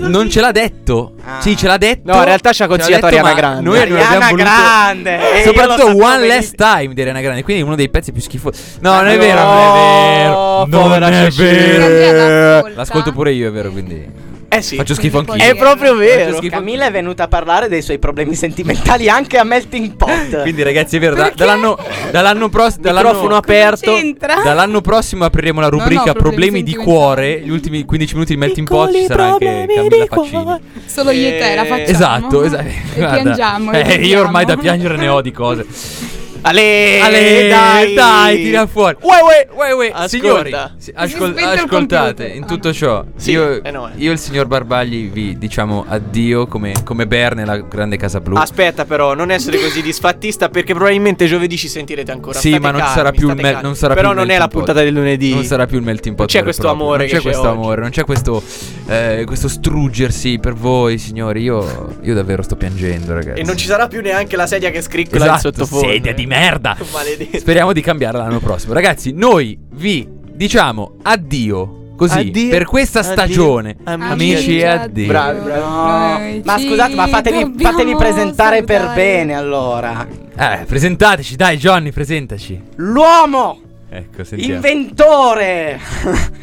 Non 0.07 0.29
ce 0.29 0.41
l'ha 0.41 0.51
detto. 0.51 1.13
Ah. 1.23 1.41
Sì, 1.41 1.57
ce 1.57 1.67
l'ha 1.67 1.77
detto. 1.77 2.11
No, 2.11 2.17
in 2.19 2.25
realtà 2.25 2.53
ci 2.53 2.63
ha 2.63 2.67
consigliato 2.67 3.05
Ariana 3.05 3.33
Grande. 3.33 3.61
Noi 3.61 3.79
Ariana. 3.79 4.31
Grande, 4.31 5.33
e 5.33 5.37
io 5.39 5.45
Soprattutto 5.45 5.87
One. 6.03 6.27
Last 6.27 6.55
Time 6.55 6.93
di 6.93 7.01
Ariana 7.01 7.21
Grande. 7.21 7.43
Quindi 7.43 7.63
uno 7.63 7.75
dei 7.75 7.89
pezzi 7.89 8.11
più 8.11 8.21
schifosi. 8.21 8.61
No, 8.79 8.95
non 8.95 9.07
è 9.07 9.17
vero. 9.17 9.39
Non 9.43 9.57
è 9.57 9.73
vero. 9.73 10.65
Non 10.65 10.69
povera 10.69 11.07
è 11.07 11.23
Cecilia. 11.31 11.87
vero. 11.87 12.71
L'ascolto 12.75 13.11
pure 13.11 13.31
io, 13.31 13.47
è 13.47 13.51
vero. 13.51 13.71
Quindi 13.71 14.05
Eh 14.47 14.61
sì. 14.61 14.75
faccio 14.75 14.93
schifo 14.93 15.19
anch'io. 15.19 15.35
È 15.35 15.55
proprio 15.55 15.95
vero. 15.95 16.39
Camilla 16.49 16.85
è 16.87 16.91
venuta 16.91 17.23
a 17.23 17.27
parlare 17.27 17.67
dei 17.67 17.81
suoi 17.81 17.99
problemi 17.99 18.35
sentimentali 18.35 19.09
anche 19.09 19.37
a 19.37 19.43
Melting 19.43 19.95
Pot. 19.95 20.41
Quindi, 20.43 20.63
ragazzi, 20.63 20.97
è 20.97 20.99
vero. 20.99 21.15
da- 21.15 21.31
dall'anno, 21.35 21.77
dall'anno 22.11 22.49
prossimo. 22.49 22.91
Microfono 22.93 23.35
aperto. 23.35 23.93
C'entra? 23.93 24.41
Dall'anno 24.43 24.81
prossimo 24.81 25.25
apriremo 25.25 25.59
la 25.59 25.67
No, 25.69 25.75
no, 25.77 25.81
rubrica 25.81 26.13
problemi 26.13 26.33
problemi 26.35 26.63
di 26.63 26.75
cuore. 26.75 27.41
Gli 27.41 27.49
ultimi 27.49 27.83
15 27.85 28.13
minuti 28.13 28.33
di 28.33 28.39
Melting 28.39 28.67
Pot 28.67 28.93
ci 28.93 29.05
sarà 29.05 29.25
anche 29.33 29.65
Camilla 29.73 30.05
Faccini. 30.05 30.59
Solo 30.85 31.11
io 31.11 31.27
e 31.27 31.37
te 31.37 31.55
la 31.55 31.65
facciamo. 31.65 31.87
Esatto, 31.87 32.43
esatto. 32.43 32.67
E 32.67 32.81
piangiamo. 32.95 33.71
e 33.71 33.83
Eh, 33.87 34.05
io 34.05 34.21
ormai 34.21 34.45
da 34.45 34.57
piangere 34.57 34.95
ne 34.97 35.07
ho 35.07 35.21
di 35.21 35.31
cose. 35.31 35.65
Ale, 36.47 36.99
Ale, 37.01 37.47
dai, 37.47 37.93
dai, 37.95 38.43
tira 38.43 38.67
fuori. 38.67 38.95
Uè, 39.01 39.15
uè. 39.23 39.47
Uè, 39.55 39.73
uè, 39.73 39.87
Ascolta. 39.91 40.07
signori, 40.07 40.55
si- 40.77 40.91
ascol- 40.93 41.35
ascoltate, 41.37 42.27
in 42.27 42.45
tutto 42.45 42.71
ciò, 42.71 43.03
Sì, 43.15 43.31
io, 43.31 43.63
eh 43.63 43.71
no, 43.71 43.87
eh. 43.87 43.91
io 43.95 44.11
e 44.11 44.13
il 44.13 44.19
signor 44.19 44.45
Barbagli 44.45 45.09
vi 45.09 45.37
diciamo 45.39 45.85
addio 45.87 46.45
come, 46.45 46.73
come 46.83 47.07
Bear 47.07 47.33
nella 47.33 47.57
grande 47.61 47.97
casa 47.97 48.19
blu. 48.19 48.35
Aspetta 48.37 48.85
però, 48.85 49.15
non 49.15 49.31
essere 49.31 49.57
così 49.59 49.81
disfattista 49.81 50.49
perché 50.49 50.73
probabilmente 50.75 51.25
giovedì 51.25 51.57
ci 51.57 51.67
sentirete 51.67 52.11
ancora. 52.11 52.37
Sì, 52.37 52.49
State 52.49 52.61
ma 52.61 52.69
non 52.71 52.79
ci 52.81 52.85
calmi, 52.85 52.97
sarà 52.99 53.11
più 53.11 53.29
il 53.29 53.35
mel- 53.41 53.59
non 53.63 53.75
sarà 53.75 53.93
Però 53.95 54.09
più 54.09 54.17
non 54.19 54.29
è 54.29 54.33
la 54.33 54.39
melting 54.39 54.49
pot. 54.51 54.63
puntata 54.65 54.83
del 54.83 54.93
lunedì. 54.93 55.33
Non 55.33 55.43
sarà 55.45 55.65
più 55.65 55.77
il 55.79 55.83
melting 55.83 56.15
pot. 56.15 56.27
c'è 56.27 56.43
questo 56.43 56.61
proprio. 56.61 56.83
amore 56.83 56.97
Non 56.99 57.07
c'è 57.07 57.15
c'è 57.15 57.21
questo 57.23 57.41
oggi. 57.41 57.57
amore, 57.57 57.81
non 57.81 57.89
c'è 57.89 58.03
questo, 58.03 58.43
eh, 58.87 59.23
questo 59.25 59.47
struggersi 59.47 60.37
per 60.37 60.53
voi, 60.53 60.99
signori. 60.99 61.41
Io, 61.41 61.95
io 62.03 62.13
davvero 62.13 62.43
sto 62.43 62.55
piangendo, 62.55 63.13
ragazzi. 63.15 63.39
E 63.39 63.43
non 63.43 63.57
ci 63.57 63.65
sarà 63.65 63.87
più 63.87 64.01
neanche 64.01 64.35
la 64.35 64.45
sedia 64.45 64.69
che 64.69 64.81
scriccola 64.81 65.25
in 65.25 65.31
Esatto, 65.33 65.51
sottofondo. 65.53 65.87
sedia 65.87 66.13
di 66.13 66.25
merda. 66.39 66.77
Maledetto. 66.91 67.37
Speriamo 67.39 67.73
di 67.73 67.81
cambiarla 67.81 68.23
l'anno 68.23 68.39
prossimo. 68.39 68.73
Ragazzi, 68.73 69.11
noi 69.13 69.57
vi 69.73 70.07
diciamo 70.33 70.95
addio. 71.03 71.79
Così, 71.95 72.19
Addio, 72.19 72.49
per 72.49 72.65
questa 72.65 72.99
addio, 72.99 73.11
stagione, 73.13 73.77
amici, 73.85 74.11
amici, 74.11 74.63
addio. 74.63 74.81
addio. 74.83 75.07
Bravi, 75.07 75.39
bravi. 75.39 76.35
No, 76.39 76.41
ma 76.43 76.59
scusate, 76.59 76.93
ma 76.93 77.07
fatevi, 77.07 77.53
fatevi 77.57 77.95
presentare 77.95 78.63
per 78.63 78.81
salutare. 78.81 79.01
bene 79.01 79.33
allora. 79.33 80.05
Eh, 80.37 80.65
presentateci, 80.65 81.37
dai, 81.37 81.55
Johnny, 81.55 81.91
presentaci. 81.93 82.61
L'uomo, 82.75 83.61
Ecco, 83.89 84.25
sentiamo. 84.25 84.55
inventore, 84.55 85.79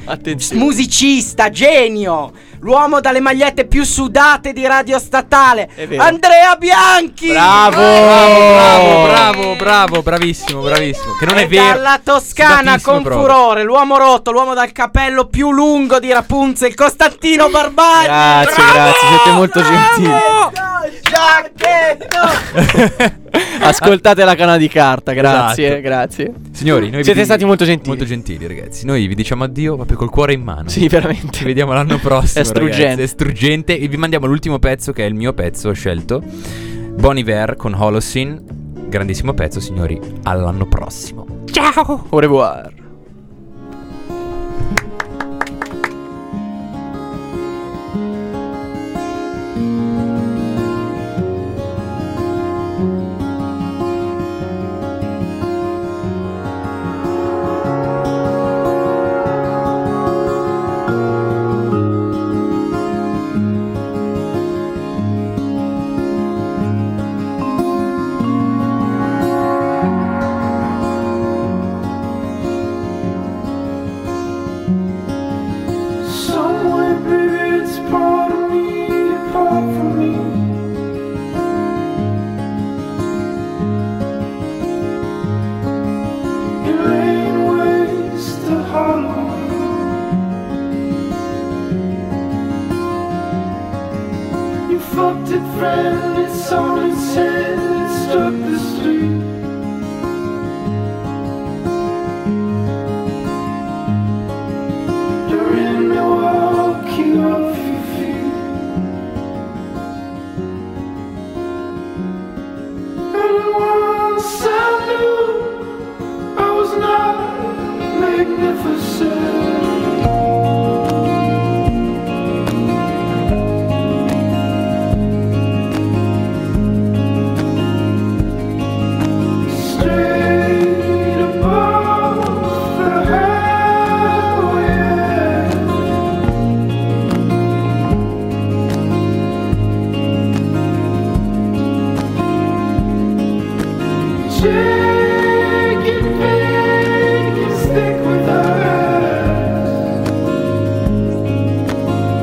Attenzione. 0.05 0.62
musicista, 0.62 1.51
genio, 1.51 2.32
l'uomo 2.62 3.00
dalle 3.00 3.20
magliette 3.20 3.66
più 3.66 3.84
sudate 3.84 4.52
di 4.52 4.66
Radio 4.66 4.98
Statale. 4.98 5.68
Andrea 5.96 6.56
Bianchi. 6.56 7.28
Bravo! 7.28 7.76
bravo, 7.76 9.06
bravo, 9.06 9.56
bravo, 9.56 10.02
bravissimo, 10.02 10.60
bravissimo. 10.62 11.14
Che 11.18 11.24
non 11.26 11.38
è 11.38 11.46
vero. 11.48 11.74
Dalla 11.74 12.00
Toscana 12.02 12.80
con 12.80 13.02
furore, 13.04 13.62
l'uomo 13.62 13.96
rotto, 13.98 14.30
l'uomo 14.32 14.54
dal 14.54 14.72
capello 14.72 15.26
più 15.26 15.50
lungo 15.52 15.98
di 15.98 16.12
Rapunzel, 16.12 16.74
Costantino 16.74 17.48
Barbagli. 17.48 18.04
Grazie, 18.04 18.62
grazie, 18.72 19.08
siete 19.08 19.30
molto 19.32 19.62
gentili. 19.62 20.10
Giacchetto. 21.02 23.20
Ascoltate 23.60 24.24
la 24.24 24.34
canale 24.34 24.58
di 24.58 24.68
carta, 24.68 25.12
grazie, 25.12 25.66
Esatto. 25.66 25.80
grazie. 25.80 26.32
Signori, 26.52 26.88
noi 26.88 26.98
vi 26.98 27.04
Siete 27.04 27.20
di- 27.20 27.24
stati 27.24 27.44
molto 27.44 27.64
gentili. 27.64 27.88
Molto 27.88 28.04
gentili, 28.04 28.46
ragazzi. 28.46 28.86
Noi 28.86 29.06
vi 29.06 29.14
diciamo 29.14 29.44
addio 29.44 29.76
proprio 29.76 29.96
col 29.96 30.10
cuore 30.10 30.32
in 30.32 30.42
mano. 30.42 30.68
Sì, 30.68 30.88
veramente. 30.88 31.38
Ci 31.38 31.44
vediamo 31.44 31.72
l'anno 31.72 31.98
prossimo. 31.98 32.42
È 32.42 32.46
struggente. 32.55 32.82
ragazzi. 32.82 33.03
È 33.03 33.07
struggente. 33.07 33.78
E 33.78 33.88
vi 33.88 33.96
mandiamo 33.96 34.26
l'ultimo 34.26 34.59
pezzo, 34.59 34.92
che 34.92 35.05
è 35.05 35.09
il 35.09 35.14
mio 35.14 35.32
pezzo 35.32 35.72
scelto. 35.72 36.22
Bon 36.22 37.16
Iver 37.16 37.57
con 37.57 37.74
Holocene. 37.74 38.40
Grandissimo 38.88 39.34
pezzo, 39.34 39.61
signori. 39.61 40.00
All'anno 40.24 40.66
prossimo. 40.66 41.26
Ciao. 41.46 42.07
Au 42.09 42.18
revoir. 42.18 42.81